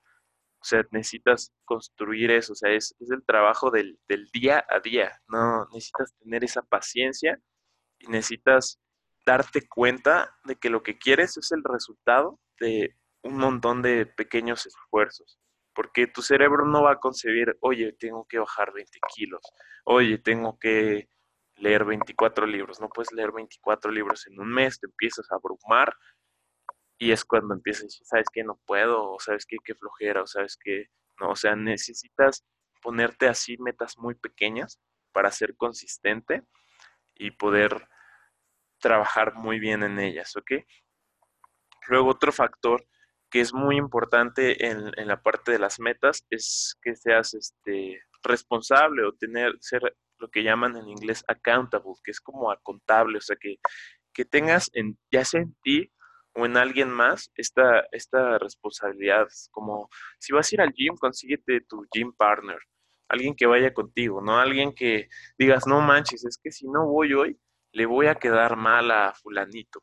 O 0.66 0.68
sea, 0.68 0.84
necesitas 0.90 1.52
construir 1.64 2.32
eso, 2.32 2.52
o 2.52 2.56
sea, 2.56 2.72
es, 2.72 2.92
es 2.98 3.08
el 3.12 3.24
trabajo 3.24 3.70
del, 3.70 4.00
del, 4.08 4.26
día 4.32 4.66
a 4.68 4.80
día, 4.80 5.12
no 5.28 5.64
necesitas 5.66 6.12
tener 6.18 6.42
esa 6.42 6.62
paciencia 6.62 7.40
y 8.00 8.08
necesitas 8.08 8.80
darte 9.24 9.68
cuenta 9.68 10.34
de 10.42 10.56
que 10.56 10.68
lo 10.68 10.82
que 10.82 10.98
quieres 10.98 11.36
es 11.36 11.52
el 11.52 11.62
resultado 11.62 12.40
de 12.58 12.96
un 13.22 13.36
montón 13.38 13.80
de 13.80 14.06
pequeños 14.06 14.66
esfuerzos. 14.66 15.38
Porque 15.72 16.08
tu 16.08 16.20
cerebro 16.20 16.66
no 16.66 16.82
va 16.82 16.94
a 16.94 16.98
concebir, 16.98 17.56
oye, 17.60 17.92
tengo 17.92 18.26
que 18.28 18.40
bajar 18.40 18.72
20 18.72 18.98
kilos, 19.14 19.42
oye, 19.84 20.18
tengo 20.18 20.58
que 20.58 21.08
leer 21.58 21.84
24 21.84 22.44
libros. 22.44 22.80
No 22.80 22.88
puedes 22.88 23.12
leer 23.12 23.30
24 23.30 23.92
libros 23.92 24.26
en 24.26 24.40
un 24.40 24.48
mes, 24.48 24.80
te 24.80 24.88
empiezas 24.88 25.30
a 25.30 25.36
abrumar 25.36 25.94
y 26.98 27.12
es 27.12 27.24
cuando 27.24 27.54
empiezas 27.54 28.00
¿sabes 28.04 28.26
qué? 28.32 28.42
No 28.44 28.60
puedo, 28.66 29.12
o 29.12 29.20
sabes 29.20 29.46
qué, 29.46 29.56
qué 29.64 29.74
flojera, 29.74 30.22
o 30.22 30.26
sabes 30.26 30.56
qué, 30.62 30.86
no, 31.20 31.30
o 31.30 31.36
sea, 31.36 31.56
necesitas 31.56 32.44
ponerte 32.82 33.28
así 33.28 33.56
metas 33.58 33.98
muy 33.98 34.14
pequeñas 34.14 34.80
para 35.12 35.30
ser 35.30 35.56
consistente 35.56 36.42
y 37.14 37.32
poder 37.32 37.88
trabajar 38.78 39.34
muy 39.34 39.58
bien 39.58 39.82
en 39.82 39.98
ellas, 39.98 40.36
¿ok? 40.36 40.52
Luego 41.88 42.10
otro 42.10 42.32
factor 42.32 42.86
que 43.30 43.40
es 43.40 43.52
muy 43.52 43.76
importante 43.76 44.66
en, 44.66 44.92
la 45.06 45.22
parte 45.22 45.52
de 45.52 45.58
las 45.58 45.80
metas 45.80 46.24
es 46.30 46.76
que 46.82 46.94
seas 46.94 47.34
este, 47.34 48.00
responsable 48.22 49.04
o 49.04 49.12
tener, 49.12 49.54
ser 49.60 49.96
lo 50.18 50.28
que 50.28 50.42
llaman 50.42 50.76
en 50.76 50.88
inglés 50.88 51.24
accountable, 51.26 51.92
que 52.04 52.10
es 52.10 52.20
como 52.20 52.50
a 52.50 52.60
contable, 52.60 53.18
o 53.18 53.20
sea, 53.20 53.36
que, 53.36 53.56
que 54.12 54.24
tengas 54.24 54.70
en, 54.74 54.98
ya 55.10 55.24
sea 55.24 55.40
en 55.40 55.54
ti 55.62 55.92
o 56.36 56.44
en 56.44 56.56
alguien 56.56 56.90
más 56.90 57.32
esta, 57.34 57.86
esta 57.92 58.38
responsabilidad, 58.38 59.26
como 59.50 59.88
si 60.18 60.32
vas 60.32 60.50
a 60.50 60.54
ir 60.54 60.60
al 60.60 60.72
gym, 60.72 60.94
consíguete 60.96 61.62
tu 61.62 61.84
gym 61.92 62.12
partner, 62.12 62.58
alguien 63.08 63.34
que 63.34 63.46
vaya 63.46 63.72
contigo, 63.72 64.20
no 64.20 64.38
alguien 64.38 64.74
que 64.74 65.08
digas, 65.38 65.66
no 65.66 65.80
manches, 65.80 66.24
es 66.24 66.38
que 66.38 66.52
si 66.52 66.68
no 66.68 66.86
voy 66.86 67.14
hoy, 67.14 67.40
le 67.72 67.86
voy 67.86 68.06
a 68.06 68.14
quedar 68.16 68.56
mal 68.56 68.90
a 68.90 69.14
fulanito. 69.14 69.82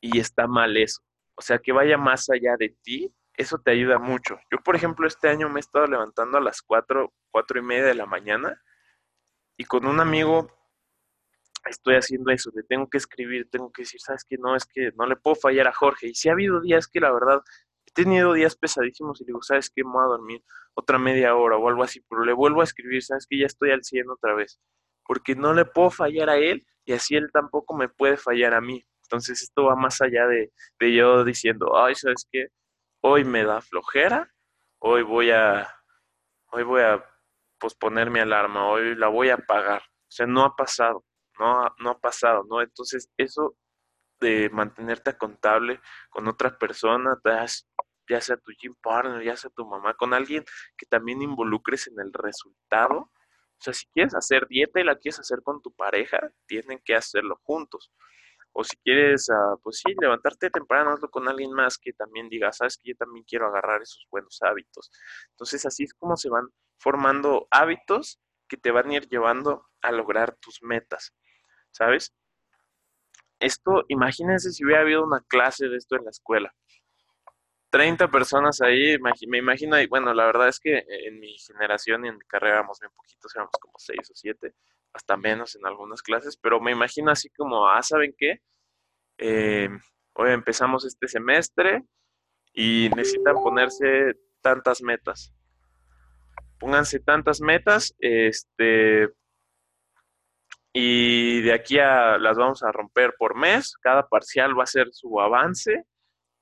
Y 0.00 0.18
está 0.18 0.48
mal 0.48 0.76
eso. 0.76 1.02
O 1.36 1.42
sea, 1.42 1.58
que 1.58 1.72
vaya 1.72 1.96
más 1.96 2.28
allá 2.28 2.56
de 2.58 2.76
ti, 2.82 3.14
eso 3.36 3.58
te 3.58 3.70
ayuda 3.70 3.98
mucho. 3.98 4.36
Yo, 4.50 4.58
por 4.58 4.74
ejemplo, 4.74 5.06
este 5.06 5.28
año 5.28 5.48
me 5.48 5.58
he 5.58 5.60
estado 5.60 5.86
levantando 5.86 6.38
a 6.38 6.40
las 6.40 6.60
4, 6.60 7.12
cuatro 7.30 7.58
y 7.58 7.62
media 7.62 7.84
de 7.84 7.94
la 7.94 8.06
mañana 8.06 8.60
y 9.56 9.64
con 9.64 9.86
un 9.86 10.00
amigo 10.00 10.50
estoy 11.70 11.94
haciendo 11.96 12.30
eso, 12.30 12.50
le 12.54 12.62
tengo 12.64 12.88
que 12.88 12.98
escribir, 12.98 13.48
tengo 13.50 13.70
que 13.70 13.82
decir, 13.82 14.00
sabes 14.00 14.24
que 14.28 14.36
no, 14.38 14.56
es 14.56 14.66
que 14.66 14.90
no 14.96 15.06
le 15.06 15.16
puedo 15.16 15.36
fallar 15.36 15.68
a 15.68 15.72
Jorge. 15.72 16.08
Y 16.08 16.14
si 16.14 16.28
ha 16.28 16.32
habido 16.32 16.60
días 16.60 16.88
que 16.88 17.00
la 17.00 17.12
verdad 17.12 17.40
he 17.86 17.92
tenido 17.92 18.32
días 18.32 18.56
pesadísimos 18.56 19.20
y 19.20 19.24
digo, 19.24 19.42
sabes 19.42 19.70
que 19.70 19.84
me 19.84 19.92
voy 19.92 20.04
a 20.04 20.08
dormir 20.08 20.44
otra 20.74 20.98
media 20.98 21.34
hora 21.34 21.56
o 21.56 21.68
algo 21.68 21.82
así, 21.82 22.00
pero 22.08 22.24
le 22.24 22.32
vuelvo 22.32 22.60
a 22.60 22.64
escribir, 22.64 23.02
sabes 23.02 23.26
que 23.28 23.38
ya 23.38 23.46
estoy 23.46 23.70
al 23.70 23.84
100 23.84 24.10
otra 24.10 24.34
vez, 24.34 24.60
porque 25.04 25.34
no 25.34 25.52
le 25.54 25.64
puedo 25.64 25.90
fallar 25.90 26.30
a 26.30 26.36
él 26.36 26.66
y 26.84 26.92
así 26.92 27.14
él 27.14 27.30
tampoco 27.32 27.76
me 27.76 27.88
puede 27.88 28.16
fallar 28.16 28.54
a 28.54 28.60
mí. 28.60 28.84
Entonces 29.02 29.42
esto 29.42 29.64
va 29.64 29.76
más 29.76 30.00
allá 30.00 30.26
de, 30.26 30.50
yo 30.94 31.24
diciendo, 31.24 31.76
ay, 31.76 31.94
¿sabes 31.94 32.26
qué? 32.30 32.48
Hoy 33.02 33.24
me 33.24 33.44
da 33.44 33.60
flojera, 33.60 34.32
hoy 34.78 35.02
voy 35.02 35.30
a, 35.30 35.68
hoy 36.50 36.62
voy 36.62 36.82
a 36.82 37.04
posponer 37.58 38.10
mi 38.10 38.20
alarma, 38.20 38.66
hoy 38.68 38.94
la 38.94 39.08
voy 39.08 39.28
a 39.28 39.34
apagar. 39.34 39.82
O 39.82 40.14
sea, 40.14 40.26
no 40.26 40.44
ha 40.44 40.56
pasado, 40.56 41.04
no, 41.42 41.74
no 41.78 41.90
ha 41.90 41.98
pasado, 42.00 42.44
¿no? 42.48 42.62
Entonces 42.62 43.10
eso 43.16 43.56
de 44.20 44.50
mantenerte 44.50 45.16
contable 45.16 45.80
con 46.10 46.28
otra 46.28 46.56
persona, 46.58 47.18
ya 48.08 48.20
sea 48.20 48.36
tu 48.36 48.52
gym 48.58 48.74
partner, 48.80 49.22
ya 49.24 49.36
sea 49.36 49.50
tu 49.50 49.66
mamá, 49.66 49.94
con 49.94 50.14
alguien 50.14 50.44
que 50.76 50.86
también 50.86 51.22
involucres 51.22 51.88
en 51.88 51.98
el 52.00 52.12
resultado, 52.12 53.10
o 53.62 53.64
sea, 53.64 53.74
si 53.74 53.86
quieres 53.94 54.14
hacer 54.16 54.46
dieta 54.48 54.80
y 54.80 54.84
la 54.84 54.96
quieres 54.96 55.20
hacer 55.20 55.40
con 55.42 55.62
tu 55.62 55.72
pareja, 55.72 56.18
tienen 56.46 56.80
que 56.84 56.96
hacerlo 56.96 57.40
juntos. 57.44 57.92
O 58.52 58.64
si 58.64 58.76
quieres, 58.78 59.30
ah, 59.30 59.54
pues 59.62 59.78
sí, 59.78 59.94
levantarte 60.00 60.50
temprano, 60.50 60.90
hazlo 60.90 61.08
con 61.10 61.28
alguien 61.28 61.52
más 61.52 61.78
que 61.78 61.92
también 61.92 62.28
diga, 62.28 62.52
sabes 62.52 62.76
que 62.76 62.90
yo 62.90 62.96
también 62.96 63.24
quiero 63.24 63.46
agarrar 63.46 63.80
esos 63.82 64.06
buenos 64.10 64.38
hábitos. 64.42 64.90
Entonces, 65.30 65.64
así 65.64 65.84
es 65.84 65.94
como 65.94 66.16
se 66.16 66.28
van 66.28 66.48
formando 66.78 67.46
hábitos 67.50 68.20
que 68.48 68.56
te 68.56 68.72
van 68.72 68.90
a 68.90 68.94
ir 68.94 69.08
llevando 69.08 69.68
a 69.80 69.92
lograr 69.92 70.36
tus 70.36 70.62
metas, 70.62 71.14
¿sabes? 71.72 72.14
Esto, 73.40 73.84
imagínense 73.88 74.52
si 74.52 74.64
hubiera 74.64 74.82
habido 74.82 75.04
una 75.04 75.20
clase 75.26 75.68
de 75.68 75.76
esto 75.76 75.96
en 75.96 76.04
la 76.04 76.10
escuela. 76.10 76.54
30 77.70 78.08
personas 78.08 78.60
ahí, 78.60 78.98
me 79.26 79.38
imagino, 79.38 79.80
y 79.80 79.86
bueno, 79.86 80.12
la 80.12 80.26
verdad 80.26 80.48
es 80.48 80.60
que 80.60 80.84
en 80.88 81.18
mi 81.18 81.38
generación 81.38 82.04
y 82.04 82.08
en 82.08 82.18
mi 82.18 82.24
carrera 82.26 82.56
éramos 82.56 82.78
bien 82.78 82.92
poquitos, 82.94 83.34
éramos 83.34 83.52
como 83.58 83.72
6 83.78 83.98
o 84.10 84.14
7, 84.14 84.54
hasta 84.92 85.16
menos 85.16 85.56
en 85.56 85.66
algunas 85.66 86.02
clases, 86.02 86.36
pero 86.36 86.60
me 86.60 86.70
imagino 86.70 87.10
así 87.10 87.30
como, 87.30 87.66
ah, 87.66 87.82
¿saben 87.82 88.14
qué? 88.16 88.42
Eh, 89.16 89.70
hoy 90.12 90.30
empezamos 90.32 90.84
este 90.84 91.08
semestre 91.08 91.82
y 92.52 92.90
necesitan 92.94 93.36
ponerse 93.42 94.18
tantas 94.42 94.82
metas. 94.82 95.32
Pónganse 96.58 97.00
tantas 97.00 97.40
metas, 97.40 97.94
este, 97.98 99.08
y 100.74 101.21
de 101.42 101.52
aquí 101.52 101.78
a 101.78 102.18
las 102.18 102.36
vamos 102.36 102.62
a 102.62 102.72
romper 102.72 103.14
por 103.18 103.36
mes, 103.36 103.76
cada 103.80 104.08
parcial 104.08 104.58
va 104.58 104.64
a 104.64 104.66
ser 104.66 104.88
su 104.92 105.20
avance 105.20 105.84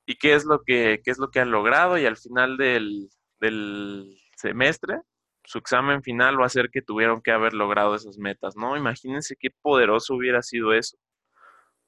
y 0.06 0.16
qué 0.16 0.34
es 0.34 0.44
lo 0.44 0.62
que, 0.62 1.00
qué 1.04 1.10
es 1.10 1.18
lo 1.18 1.30
que 1.30 1.40
han 1.40 1.50
logrado 1.50 1.98
y 1.98 2.06
al 2.06 2.16
final 2.16 2.56
del, 2.56 3.08
del 3.40 4.16
semestre 4.36 5.00
su 5.44 5.58
examen 5.58 6.02
final 6.02 6.40
va 6.40 6.46
a 6.46 6.50
ser 6.50 6.70
que 6.70 6.82
tuvieron 6.82 7.22
que 7.22 7.32
haber 7.32 7.54
logrado 7.54 7.94
esas 7.94 8.18
metas, 8.18 8.56
¿no? 8.56 8.76
Imagínense 8.76 9.36
qué 9.36 9.50
poderoso 9.62 10.14
hubiera 10.14 10.42
sido 10.42 10.72
eso. 10.72 10.96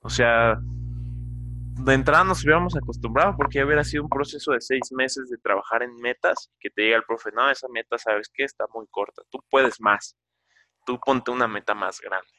O 0.01 0.11
sea, 0.11 0.59
de 0.61 1.95
entrada 1.95 2.25
nos 2.25 2.43
hubiéramos 2.43 2.77
acostumbrado 2.77 3.37
porque 3.37 3.63
hubiera 3.65 3.85
sido 3.85 4.03
un 4.03 4.09
proceso 4.09 4.53
de 4.53 4.61
seis 4.61 4.91
meses 4.91 5.31
de 5.31 5.39
trabajar 5.39 5.83
en 5.83 5.95
metas 5.97 6.51
que 6.59 6.71
te 6.71 6.83
diga 6.83 6.97
el 6.97 7.05
profe, 7.05 7.31
no, 7.33 7.51
esa 7.51 7.69
meta, 7.69 7.99
¿sabes 7.99 8.31
qué? 8.35 8.45
Está 8.45 8.67
muy 8.75 8.87
corta, 8.91 9.23
tú 9.31 9.39
puedes 9.49 9.81
más, 9.81 10.17
tú 10.85 10.99
ponte 10.99 11.31
una 11.31 11.47
meta 11.47 11.75
más 11.75 12.01
grande, 12.01 12.33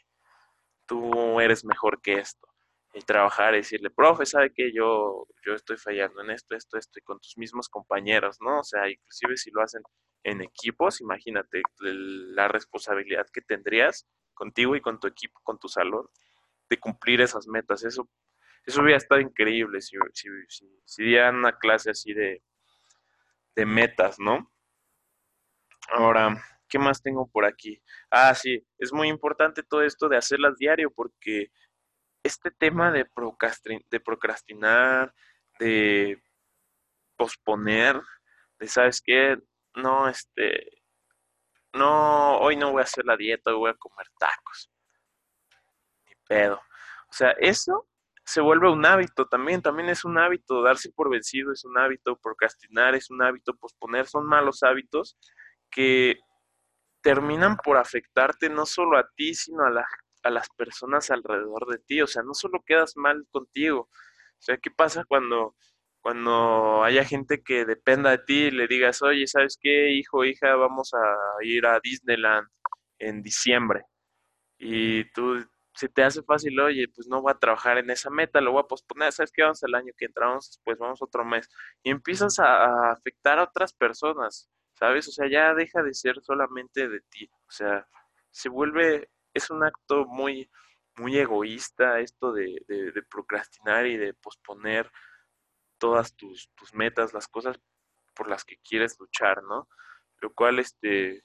tú 0.85 1.39
eres 1.39 1.65
mejor 1.65 2.01
que 2.01 2.13
esto 2.15 2.47
y 2.93 3.01
trabajar 3.01 3.53
y 3.55 3.57
decirle, 3.57 3.89
profe, 3.89 4.25
sabe 4.25 4.53
que 4.53 4.71
yo, 4.71 5.27
yo 5.45 5.53
estoy 5.55 5.77
fallando 5.77 6.21
en 6.21 6.29
esto, 6.29 6.55
esto, 6.55 6.77
esto, 6.77 6.99
y 6.99 7.01
con 7.01 7.19
tus 7.19 7.37
mismos 7.37 7.67
compañeros, 7.67 8.37
¿no? 8.39 8.59
O 8.59 8.63
sea, 8.63 8.87
inclusive 8.89 9.35
si 9.37 9.49
lo 9.51 9.61
hacen 9.63 9.81
en 10.23 10.41
equipos, 10.41 11.01
imagínate 11.01 11.61
la 11.79 12.47
responsabilidad 12.47 13.25
que 13.33 13.41
tendrías 13.41 14.07
contigo 14.33 14.75
y 14.75 14.81
con 14.81 14.99
tu 14.99 15.07
equipo, 15.07 15.39
con 15.43 15.57
tu 15.57 15.67
salón, 15.67 16.07
de 16.69 16.79
cumplir 16.79 17.21
esas 17.21 17.47
metas. 17.47 17.83
Eso, 17.83 18.07
eso 18.65 18.81
hubiera 18.81 18.97
estado 18.97 19.21
increíble 19.21 19.81
si, 19.81 19.97
si, 20.13 20.29
si, 20.85 21.03
dieran 21.03 21.35
una 21.35 21.57
clase 21.57 21.89
así 21.89 22.13
de, 22.13 22.43
de 23.55 23.65
metas, 23.65 24.19
¿no? 24.19 24.51
Ahora, 25.89 26.41
¿qué 26.73 26.79
más 26.79 27.03
tengo 27.03 27.27
por 27.27 27.45
aquí? 27.45 27.79
Ah, 28.09 28.33
sí, 28.33 28.65
es 28.79 28.91
muy 28.91 29.07
importante 29.07 29.61
todo 29.61 29.83
esto 29.83 30.09
de 30.09 30.17
hacerlas 30.17 30.57
diario 30.57 30.89
porque 30.89 31.51
este 32.23 32.49
tema 32.49 32.91
de, 32.91 33.05
de 33.91 33.99
procrastinar, 33.99 35.13
de 35.59 36.19
posponer, 37.15 38.01
de, 38.57 38.67
¿sabes 38.67 39.03
qué? 39.05 39.37
No, 39.75 40.09
este, 40.09 40.81
no, 41.73 42.39
hoy 42.39 42.55
no 42.55 42.71
voy 42.71 42.79
a 42.81 42.85
hacer 42.85 43.05
la 43.05 43.17
dieta, 43.17 43.51
voy 43.51 43.69
a 43.69 43.75
comer 43.75 44.07
tacos. 44.17 44.71
Ni 46.07 46.15
pedo. 46.27 46.55
O 46.55 47.13
sea, 47.13 47.35
eso 47.39 47.87
se 48.25 48.41
vuelve 48.41 48.71
un 48.71 48.83
hábito 48.83 49.27
también, 49.27 49.61
también 49.61 49.89
es 49.89 50.05
un 50.05 50.17
hábito, 50.17 50.63
darse 50.63 50.91
por 50.91 51.11
vencido 51.11 51.51
es 51.51 51.65
un 51.65 51.77
hábito, 51.77 52.17
procrastinar 52.17 52.95
es 52.95 53.11
un 53.11 53.21
hábito, 53.21 53.55
posponer 53.57 54.07
son 54.07 54.25
malos 54.25 54.63
hábitos 54.63 55.19
que 55.69 56.17
terminan 57.03 57.57
por 57.57 57.77
afectarte 57.77 58.50
no 58.50 58.65
solo 58.65 58.98
a 58.98 59.07
ti, 59.15 59.36
sino 59.36 59.63
a, 59.65 59.86
a 60.24 60.29
las 60.31 60.50
personas 60.50 61.12
alrededor 61.12 61.67
de 61.67 61.79
ti. 61.79 62.01
O 62.01 62.07
sea, 62.07 62.24
no 62.24 62.33
solo 62.33 62.63
quedas 62.65 62.93
mal 62.98 63.27
contigo. 63.31 63.81
O 63.81 64.41
sea, 64.45 64.57
¿qué 64.57 64.72
pasa 64.72 65.05
cuando, 65.05 65.55
cuando 66.01 66.83
haya 66.83 67.05
gente 67.05 67.43
que 67.43 67.65
dependa 67.65 68.12
de 68.12 68.19
ti 68.19 68.43
y 68.45 68.51
le 68.51 68.67
digas, 68.67 69.01
oye, 69.01 69.27
¿sabes 69.27 69.57
qué, 69.62 69.91
hijo, 69.91 70.25
hija? 70.25 70.55
Vamos 70.55 70.93
a 70.93 71.43
ir 71.43 71.65
a 71.65 71.79
Disneyland 71.81 72.48
en 73.00 73.22
diciembre. 73.22 73.86
Y 74.57 75.05
tú 75.12 75.45
se 75.75 75.89
te 75.89 76.03
hace 76.03 76.22
fácil, 76.24 76.60
oye, 76.60 76.88
pues 76.93 77.07
no 77.07 77.22
voy 77.22 77.31
a 77.31 77.39
trabajar 77.39 77.77
en 77.77 77.89
esa 77.89 78.10
meta, 78.10 78.41
lo 78.41 78.51
voy 78.51 78.62
a 78.62 78.67
posponer, 78.67 79.12
¿sabes 79.12 79.31
qué? 79.31 79.43
Vamos 79.43 79.63
el 79.63 79.75
año 79.75 79.91
que 79.98 80.05
entramos, 80.05 80.48
después 80.50 80.77
vamos 80.77 81.01
otro 81.01 81.25
mes. 81.25 81.50
Y 81.83 81.89
empiezas 81.89 82.39
a, 82.39 82.91
afectar 82.91 83.39
a 83.39 83.43
otras 83.43 83.74
personas, 83.74 84.50
¿sabes? 84.73 85.07
O 85.07 85.11
sea, 85.11 85.29
ya 85.29 85.53
deja 85.53 85.83
de 85.83 85.93
ser 85.93 86.21
solamente 86.21 86.87
de 86.87 87.01
ti. 87.01 87.29
O 87.47 87.51
sea, 87.51 87.87
se 88.31 88.49
vuelve, 88.49 89.09
es 89.33 89.49
un 89.49 89.63
acto 89.63 90.05
muy, 90.05 90.49
muy 90.95 91.17
egoísta 91.17 91.99
esto 91.99 92.33
de, 92.33 92.63
de, 92.67 93.03
procrastinar 93.03 93.87
y 93.87 93.97
de 93.97 94.13
posponer 94.13 94.91
todas 95.77 96.15
tus, 96.15 96.49
tus 96.55 96.73
metas, 96.73 97.13
las 97.13 97.27
cosas 97.27 97.59
por 98.13 98.27
las 98.29 98.43
que 98.45 98.57
quieres 98.57 98.97
luchar, 98.99 99.43
¿no? 99.43 99.67
Lo 100.21 100.33
cual, 100.33 100.59
este, 100.59 101.23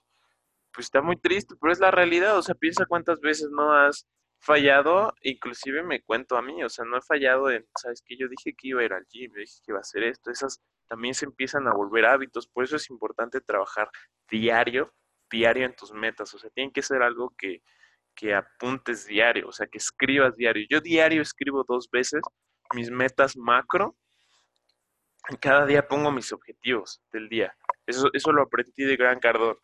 pues 0.72 0.86
está 0.86 1.02
muy 1.02 1.16
triste, 1.16 1.54
pero 1.60 1.72
es 1.72 1.80
la 1.80 1.90
realidad, 1.90 2.38
o 2.38 2.42
sea, 2.42 2.54
piensa 2.54 2.86
cuántas 2.86 3.20
veces 3.20 3.48
no 3.50 3.72
has 3.72 4.06
fallado, 4.40 5.14
inclusive 5.22 5.82
me 5.82 6.02
cuento 6.02 6.36
a 6.36 6.42
mí, 6.42 6.62
o 6.62 6.68
sea, 6.68 6.84
no 6.84 6.96
he 6.98 7.02
fallado 7.02 7.50
en, 7.50 7.66
¿sabes 7.76 8.02
que 8.02 8.16
Yo 8.16 8.28
dije 8.28 8.54
que 8.54 8.68
iba 8.68 8.80
a 8.80 8.84
ir 8.84 8.92
al 8.92 9.06
gym, 9.06 9.32
yo 9.34 9.40
dije 9.40 9.60
que 9.64 9.72
iba 9.72 9.78
a 9.78 9.82
hacer 9.82 10.04
esto, 10.04 10.30
esas 10.30 10.60
también 10.88 11.14
se 11.14 11.26
empiezan 11.26 11.68
a 11.68 11.72
volver 11.72 12.06
hábitos, 12.06 12.46
por 12.48 12.64
eso 12.64 12.76
es 12.76 12.90
importante 12.90 13.40
trabajar 13.40 13.90
diario, 14.30 14.92
diario 15.30 15.66
en 15.66 15.76
tus 15.76 15.92
metas, 15.92 16.32
o 16.34 16.38
sea, 16.38 16.50
tiene 16.50 16.72
que 16.72 16.82
ser 16.82 17.02
algo 17.02 17.34
que, 17.36 17.62
que 18.14 18.34
apuntes 18.34 19.06
diario, 19.06 19.48
o 19.48 19.52
sea, 19.52 19.66
que 19.66 19.78
escribas 19.78 20.36
diario. 20.36 20.66
Yo 20.68 20.80
diario 20.80 21.22
escribo 21.22 21.64
dos 21.68 21.88
veces 21.90 22.22
mis 22.74 22.90
metas 22.90 23.36
macro, 23.36 23.96
y 25.30 25.36
cada 25.36 25.66
día 25.66 25.86
pongo 25.86 26.10
mis 26.10 26.32
objetivos 26.32 27.02
del 27.12 27.28
día. 27.28 27.54
Eso, 27.86 28.08
eso 28.12 28.32
lo 28.32 28.42
aprendí 28.42 28.84
de 28.84 28.96
Gran 28.96 29.20
Cardón. 29.20 29.58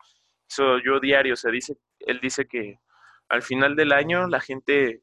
Eso 0.47 0.77
yo 0.79 0.99
diario, 0.99 1.33
o 1.33 1.37
sea, 1.37 1.51
dice, 1.51 1.75
él 1.99 2.19
dice 2.21 2.47
que 2.47 2.79
al 3.29 3.41
final 3.41 3.75
del 3.75 3.91
año 3.91 4.27
la 4.27 4.39
gente 4.39 5.01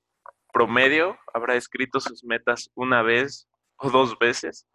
promedio 0.52 1.18
habrá 1.34 1.56
escrito 1.56 1.98
sus 1.98 2.22
metas 2.24 2.70
una 2.74 3.02
vez 3.02 3.48
o 3.76 3.90
dos 3.90 4.18
veces 4.18 4.66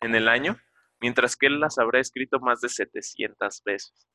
en 0.00 0.14
el 0.14 0.28
año, 0.28 0.58
mientras 1.00 1.36
que 1.36 1.46
él 1.46 1.60
las 1.60 1.78
habrá 1.78 2.00
escrito 2.00 2.40
más 2.40 2.60
de 2.60 2.68
700 2.68 3.62
veces. 3.64 4.06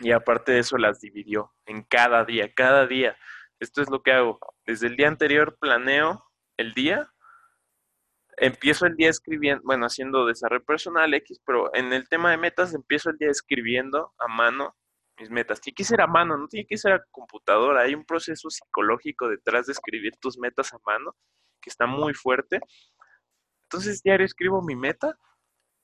Y 0.00 0.10
aparte 0.10 0.52
de 0.52 0.58
eso 0.60 0.76
las 0.76 1.00
dividió 1.00 1.54
en 1.66 1.82
cada 1.82 2.24
día, 2.24 2.52
cada 2.52 2.86
día. 2.86 3.16
Esto 3.60 3.80
es 3.82 3.90
lo 3.90 4.02
que 4.02 4.12
hago. 4.12 4.38
Desde 4.66 4.88
el 4.88 4.96
día 4.96 5.08
anterior 5.08 5.56
planeo 5.58 6.24
el 6.56 6.74
día. 6.74 7.10
Empiezo 8.36 8.86
el 8.86 8.96
día 8.96 9.10
escribiendo, 9.10 9.62
bueno, 9.64 9.86
haciendo 9.86 10.26
desarrollo 10.26 10.64
personal 10.64 11.14
X, 11.14 11.40
pero 11.46 11.72
en 11.72 11.92
el 11.92 12.08
tema 12.08 12.32
de 12.32 12.36
metas 12.36 12.74
empiezo 12.74 13.10
el 13.10 13.16
día 13.18 13.30
escribiendo 13.30 14.12
a 14.18 14.26
mano 14.26 14.74
mis 15.20 15.30
metas. 15.30 15.60
Tiene 15.60 15.76
que 15.76 15.84
ser 15.84 16.00
a 16.00 16.08
mano, 16.08 16.36
no 16.36 16.48
tiene 16.48 16.66
que 16.66 16.76
ser 16.76 16.92
a 16.94 17.04
computadora. 17.12 17.82
Hay 17.82 17.94
un 17.94 18.04
proceso 18.04 18.50
psicológico 18.50 19.28
detrás 19.28 19.66
de 19.66 19.72
escribir 19.72 20.16
tus 20.20 20.36
metas 20.36 20.72
a 20.74 20.78
mano 20.84 21.14
que 21.60 21.70
está 21.70 21.86
muy 21.86 22.12
fuerte. 22.12 22.60
Entonces, 23.74 24.02
diario 24.04 24.24
escribo 24.24 24.62
mi 24.62 24.76
meta, 24.76 25.18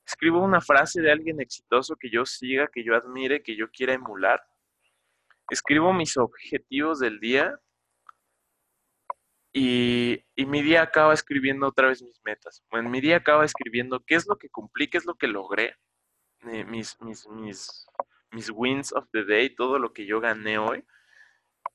escribo 0.06 0.40
una 0.40 0.60
frase 0.60 1.02
de 1.02 1.10
alguien 1.10 1.40
exitoso 1.40 1.96
que 1.96 2.08
yo 2.08 2.24
siga, 2.24 2.68
que 2.72 2.84
yo 2.84 2.94
admire, 2.94 3.42
que 3.42 3.56
yo 3.56 3.68
quiera 3.68 3.94
emular. 3.94 4.40
Escribo 5.50 5.92
mis 5.92 6.16
objetivos 6.16 7.00
del 7.00 7.18
día 7.18 7.58
y, 9.52 10.24
y, 10.36 10.46
mi 10.46 10.62
día 10.62 10.82
acaba 10.82 11.12
escribiendo 11.12 11.66
otra 11.66 11.88
vez 11.88 12.00
mis 12.00 12.20
metas. 12.24 12.62
Bueno, 12.70 12.88
mi 12.88 13.00
día 13.00 13.16
acaba 13.16 13.44
escribiendo 13.44 14.04
qué 14.06 14.14
es 14.14 14.28
lo 14.28 14.38
que 14.38 14.48
cumplí, 14.50 14.88
qué 14.88 14.98
es 14.98 15.04
lo 15.04 15.16
que 15.16 15.26
logré, 15.26 15.74
eh, 16.42 16.64
mis, 16.64 16.96
mis, 17.00 17.26
mis 17.26 17.88
mis 18.32 18.48
wins 18.50 18.92
of 18.92 19.08
the 19.10 19.24
day, 19.24 19.52
todo 19.52 19.80
lo 19.80 19.92
que 19.92 20.06
yo 20.06 20.20
gané 20.20 20.58
hoy. 20.58 20.84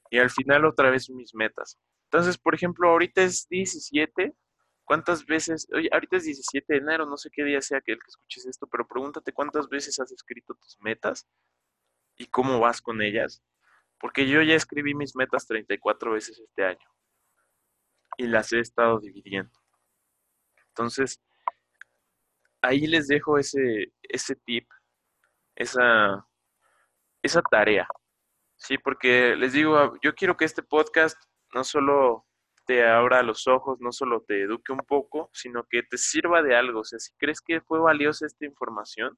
Y 0.10 0.20
al 0.20 0.30
final 0.30 0.64
otra 0.64 0.90
vez 0.90 1.10
mis 1.10 1.36
metas. 1.36 1.78
Entonces, 2.10 2.38
por 2.38 2.56
ejemplo, 2.56 2.90
ahorita 2.90 3.22
es 3.22 3.50
17. 3.50 4.34
¿Cuántas 4.86 5.26
veces, 5.26 5.68
oye, 5.74 5.90
ahorita 5.92 6.18
es 6.18 6.26
17 6.26 6.74
de 6.74 6.80
enero, 6.80 7.08
no 7.08 7.18
sé 7.18 7.32
qué 7.32 7.44
día 7.44 7.60
sea 7.60 7.82
que 7.82 7.94
el 7.94 8.00
que 8.00 8.08
escuches 8.08 8.46
esto, 8.46 8.68
pero 8.68 8.88
pregúntate 8.88 9.34
cuántas 9.34 9.68
veces 9.68 10.00
has 10.00 10.12
escrito 10.12 10.54
tus 10.54 10.80
metas 10.80 11.28
y 12.18 12.28
cómo 12.28 12.60
vas 12.60 12.82
con 12.82 13.02
ellas. 13.02 13.44
Porque 14.00 14.28
yo 14.28 14.44
ya 14.44 14.54
escribí 14.54 14.94
mis 14.94 15.16
metas 15.16 15.48
34 15.48 16.12
veces 16.12 16.40
este 16.40 16.66
año 16.66 16.88
y 18.18 18.28
las 18.28 18.54
he 18.54 18.60
estado 18.60 19.00
dividiendo. 19.00 19.52
Entonces, 20.68 21.20
ahí 22.62 22.86
les 22.86 23.08
dejo 23.08 23.40
ese, 23.40 23.92
ese 24.04 24.36
tip, 24.36 24.70
esa, 25.56 26.28
esa 27.24 27.42
tarea. 27.42 27.88
Sí, 28.58 28.78
porque 28.78 29.36
les 29.36 29.54
digo, 29.54 29.98
yo 30.04 30.14
quiero 30.14 30.38
que 30.38 30.46
este 30.46 30.62
podcast 30.62 31.18
no 31.54 31.64
solo 31.64 32.26
te 32.66 32.86
abra 32.88 33.24
los 33.24 33.48
ojos, 33.48 33.80
no 33.80 33.92
solo 33.92 34.22
te 34.22 34.44
eduque 34.44 34.72
un 34.72 34.80
poco, 34.80 35.30
sino 35.34 35.64
que 35.70 35.84
te 35.84 35.98
sirva 35.98 36.42
de 36.42 36.56
algo. 36.56 36.82
O 36.82 36.84
sea, 36.84 37.00
si 37.00 37.14
crees 37.18 37.42
que 37.42 37.62
fue 37.62 37.80
valiosa 37.80 38.26
esta 38.26 38.46
información, 38.46 39.18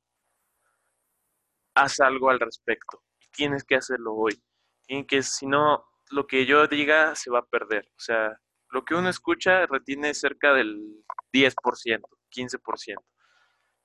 haz 1.75 1.99
algo 1.99 2.29
al 2.29 2.39
respecto. 2.39 3.03
Tienes 3.31 3.63
que 3.63 3.75
hacerlo 3.75 4.13
hoy. 4.15 4.41
Tienes 4.85 5.07
que, 5.07 5.23
si 5.23 5.47
no, 5.47 5.85
lo 6.11 6.27
que 6.27 6.45
yo 6.45 6.67
diga 6.67 7.15
se 7.15 7.29
va 7.31 7.39
a 7.39 7.45
perder. 7.45 7.85
O 7.95 7.99
sea, 7.99 8.39
lo 8.69 8.83
que 8.83 8.95
uno 8.95 9.09
escucha 9.09 9.65
retiene 9.65 10.13
cerca 10.13 10.53
del 10.53 11.03
10%, 11.33 12.01
15%. 12.29 12.95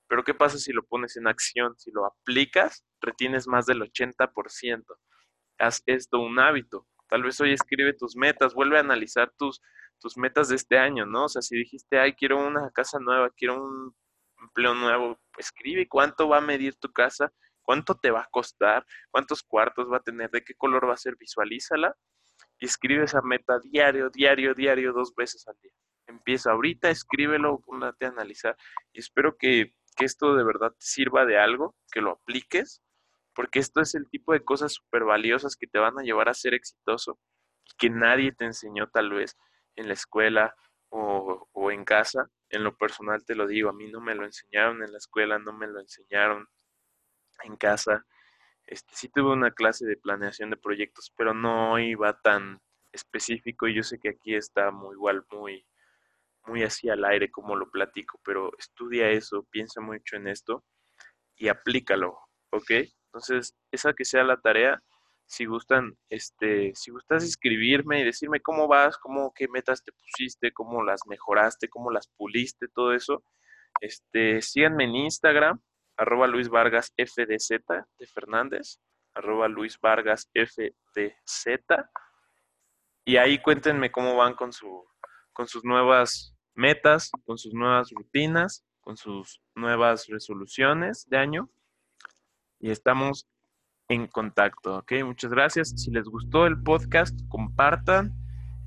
Pero 0.07 0.23
¿qué 0.23 0.33
pasa 0.33 0.57
si 0.57 0.73
lo 0.73 0.83
pones 0.83 1.15
en 1.17 1.27
acción? 1.27 1.77
Si 1.77 1.91
lo 1.91 2.05
aplicas, 2.05 2.85
retienes 3.01 3.47
más 3.47 3.65
del 3.65 3.81
80%. 3.81 4.83
Haz 5.59 5.81
esto 5.85 6.19
un 6.19 6.39
hábito. 6.39 6.87
Tal 7.13 7.21
vez 7.21 7.39
hoy 7.41 7.53
escribe 7.53 7.93
tus 7.93 8.15
metas, 8.15 8.55
vuelve 8.55 8.77
a 8.77 8.79
analizar 8.79 9.31
tus, 9.37 9.61
tus 9.99 10.17
metas 10.17 10.49
de 10.49 10.55
este 10.55 10.79
año, 10.79 11.05
¿no? 11.05 11.25
O 11.25 11.29
sea, 11.29 11.43
si 11.43 11.55
dijiste, 11.55 11.99
ay, 11.99 12.13
quiero 12.13 12.43
una 12.43 12.71
casa 12.71 12.97
nueva, 12.97 13.29
quiero 13.29 13.63
un 13.63 13.95
empleo 14.41 14.73
nuevo, 14.73 15.19
escribe 15.37 15.87
cuánto 15.87 16.27
va 16.27 16.39
a 16.39 16.41
medir 16.41 16.75
tu 16.77 16.91
casa, 16.91 17.31
cuánto 17.61 17.93
te 17.93 18.09
va 18.09 18.21
a 18.21 18.29
costar, 18.31 18.83
cuántos 19.11 19.43
cuartos 19.43 19.91
va 19.91 19.97
a 19.97 20.03
tener, 20.03 20.31
de 20.31 20.43
qué 20.43 20.55
color 20.55 20.89
va 20.89 20.95
a 20.95 20.97
ser, 20.97 21.15
visualízala 21.15 21.95
y 22.57 22.65
escribe 22.65 23.03
esa 23.03 23.21
meta 23.21 23.59
diario, 23.59 24.09
diario, 24.09 24.55
diario, 24.55 24.91
dos 24.91 25.13
veces 25.13 25.47
al 25.47 25.55
día. 25.61 25.73
Empieza 26.07 26.49
ahorita, 26.49 26.89
escríbelo, 26.89 27.59
póngate 27.59 28.07
a 28.07 28.09
analizar 28.09 28.57
y 28.91 29.01
espero 29.01 29.37
que 29.37 29.75
que 29.95 30.05
esto 30.05 30.35
de 30.35 30.43
verdad 30.43 30.71
te 30.71 30.85
sirva 30.85 31.25
de 31.25 31.37
algo, 31.37 31.75
que 31.91 32.01
lo 32.01 32.11
apliques, 32.11 32.81
porque 33.33 33.59
esto 33.59 33.81
es 33.81 33.95
el 33.95 34.09
tipo 34.09 34.33
de 34.33 34.43
cosas 34.43 34.73
súper 34.73 35.03
valiosas 35.03 35.55
que 35.55 35.67
te 35.67 35.79
van 35.79 35.97
a 35.99 36.03
llevar 36.03 36.29
a 36.29 36.33
ser 36.33 36.53
exitoso 36.53 37.19
y 37.65 37.71
que 37.77 37.89
nadie 37.89 38.31
te 38.31 38.45
enseñó 38.45 38.87
tal 38.89 39.11
vez 39.11 39.37
en 39.75 39.87
la 39.87 39.93
escuela 39.93 40.55
o, 40.89 41.47
o 41.51 41.71
en 41.71 41.85
casa. 41.85 42.29
En 42.49 42.63
lo 42.63 42.77
personal 42.77 43.25
te 43.25 43.35
lo 43.35 43.47
digo, 43.47 43.69
a 43.69 43.73
mí 43.73 43.89
no 43.91 44.01
me 44.01 44.15
lo 44.15 44.25
enseñaron 44.25 44.83
en 44.83 44.91
la 44.91 44.97
escuela, 44.97 45.39
no 45.39 45.53
me 45.53 45.67
lo 45.67 45.79
enseñaron 45.79 46.47
en 47.43 47.55
casa. 47.57 48.05
Este, 48.65 48.95
sí 48.95 49.09
tuve 49.09 49.31
una 49.33 49.51
clase 49.51 49.85
de 49.85 49.97
planeación 49.97 50.49
de 50.49 50.57
proyectos, 50.57 51.11
pero 51.17 51.33
no 51.33 51.79
iba 51.79 52.19
tan 52.21 52.59
específico 52.91 53.67
y 53.67 53.75
yo 53.75 53.83
sé 53.83 53.99
que 53.99 54.09
aquí 54.09 54.35
está 54.35 54.71
muy 54.71 54.93
igual, 54.95 55.25
muy, 55.31 55.65
muy 56.45 56.63
así 56.63 56.89
al 56.89 57.03
aire 57.05 57.31
como 57.31 57.55
lo 57.55 57.69
platico, 57.71 58.19
pero 58.23 58.51
estudia 58.57 59.09
eso, 59.09 59.47
piensa 59.49 59.81
mucho 59.81 60.15
en 60.15 60.27
esto 60.27 60.63
y 61.35 61.47
aplícalo. 61.47 62.19
¿ok? 62.53 62.71
Entonces, 63.13 63.55
esa 63.71 63.93
que 63.93 64.05
sea 64.05 64.23
la 64.23 64.37
tarea. 64.37 64.81
Si 65.25 65.45
gustan, 65.45 65.95
este, 66.09 66.73
si 66.75 66.91
gustas 66.91 67.23
escribirme 67.23 68.01
y 68.01 68.03
decirme 68.03 68.41
cómo 68.41 68.67
vas, 68.67 68.97
cómo, 68.97 69.31
qué 69.33 69.47
metas 69.47 69.83
te 69.83 69.91
pusiste, 69.93 70.51
cómo 70.51 70.83
las 70.83 71.01
mejoraste, 71.07 71.69
cómo 71.69 71.91
las 71.91 72.07
puliste, 72.17 72.67
todo 72.67 72.93
eso, 72.93 73.23
este, 73.79 74.41
síganme 74.41 74.83
en 74.83 74.95
Instagram, 74.95 75.61
arroba 75.95 76.27
Luis 76.27 76.49
Vargas 76.49 76.93
FDZ 76.97 77.49
de 77.97 78.07
Fernández, 78.07 78.79
arroba 79.13 79.47
Luis 79.47 79.79
Vargas 79.79 80.29
FDZ, 80.33 81.47
y 83.05 83.17
ahí 83.17 83.41
cuéntenme 83.41 83.91
cómo 83.91 84.15
van 84.15 84.33
con, 84.33 84.51
su, 84.51 84.85
con 85.31 85.47
sus 85.47 85.63
nuevas 85.63 86.35
metas, 86.53 87.11
con 87.25 87.37
sus 87.37 87.53
nuevas 87.53 87.91
rutinas, 87.91 88.65
con 88.81 88.97
sus 88.97 89.41
nuevas 89.55 90.07
resoluciones 90.07 91.07
de 91.09 91.17
año. 91.17 91.49
Y 92.63 92.71
estamos 92.71 93.27
en 93.89 94.07
contacto, 94.07 94.77
¿ok? 94.77 94.93
Muchas 95.03 95.31
gracias. 95.31 95.73
Si 95.75 95.91
les 95.91 96.05
gustó 96.05 96.47
el 96.47 96.63
podcast, 96.63 97.13
compartan, 97.27 98.13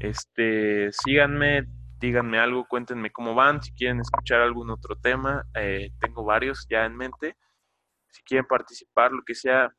este, 0.01 0.93
síganme, 0.93 1.67
díganme 1.99 2.39
algo, 2.39 2.67
cuéntenme 2.69 3.11
cómo 3.11 3.35
van, 3.35 3.63
si 3.63 3.73
quieren 3.73 4.01
escuchar 4.01 4.43
algún 4.43 4.69
otro 4.69 4.97
tema, 4.97 5.47
eh, 5.55 5.93
tengo 5.99 6.25
varios 6.25 6.67
ya 6.69 6.85
en 6.85 6.95
mente. 6.95 7.39
Si 8.11 8.23
quieren 8.23 8.45
participar, 8.47 9.13
lo 9.13 9.23
que 9.23 9.35
sea, 9.35 9.75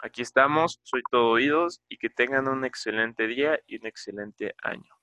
aquí 0.00 0.22
estamos, 0.22 0.80
soy 0.82 1.02
todo 1.10 1.28
oídos 1.28 1.82
y 1.90 1.98
que 1.98 2.08
tengan 2.08 2.48
un 2.48 2.64
excelente 2.64 3.26
día 3.26 3.60
y 3.66 3.76
un 3.76 3.84
excelente 3.84 4.54
año. 4.62 4.97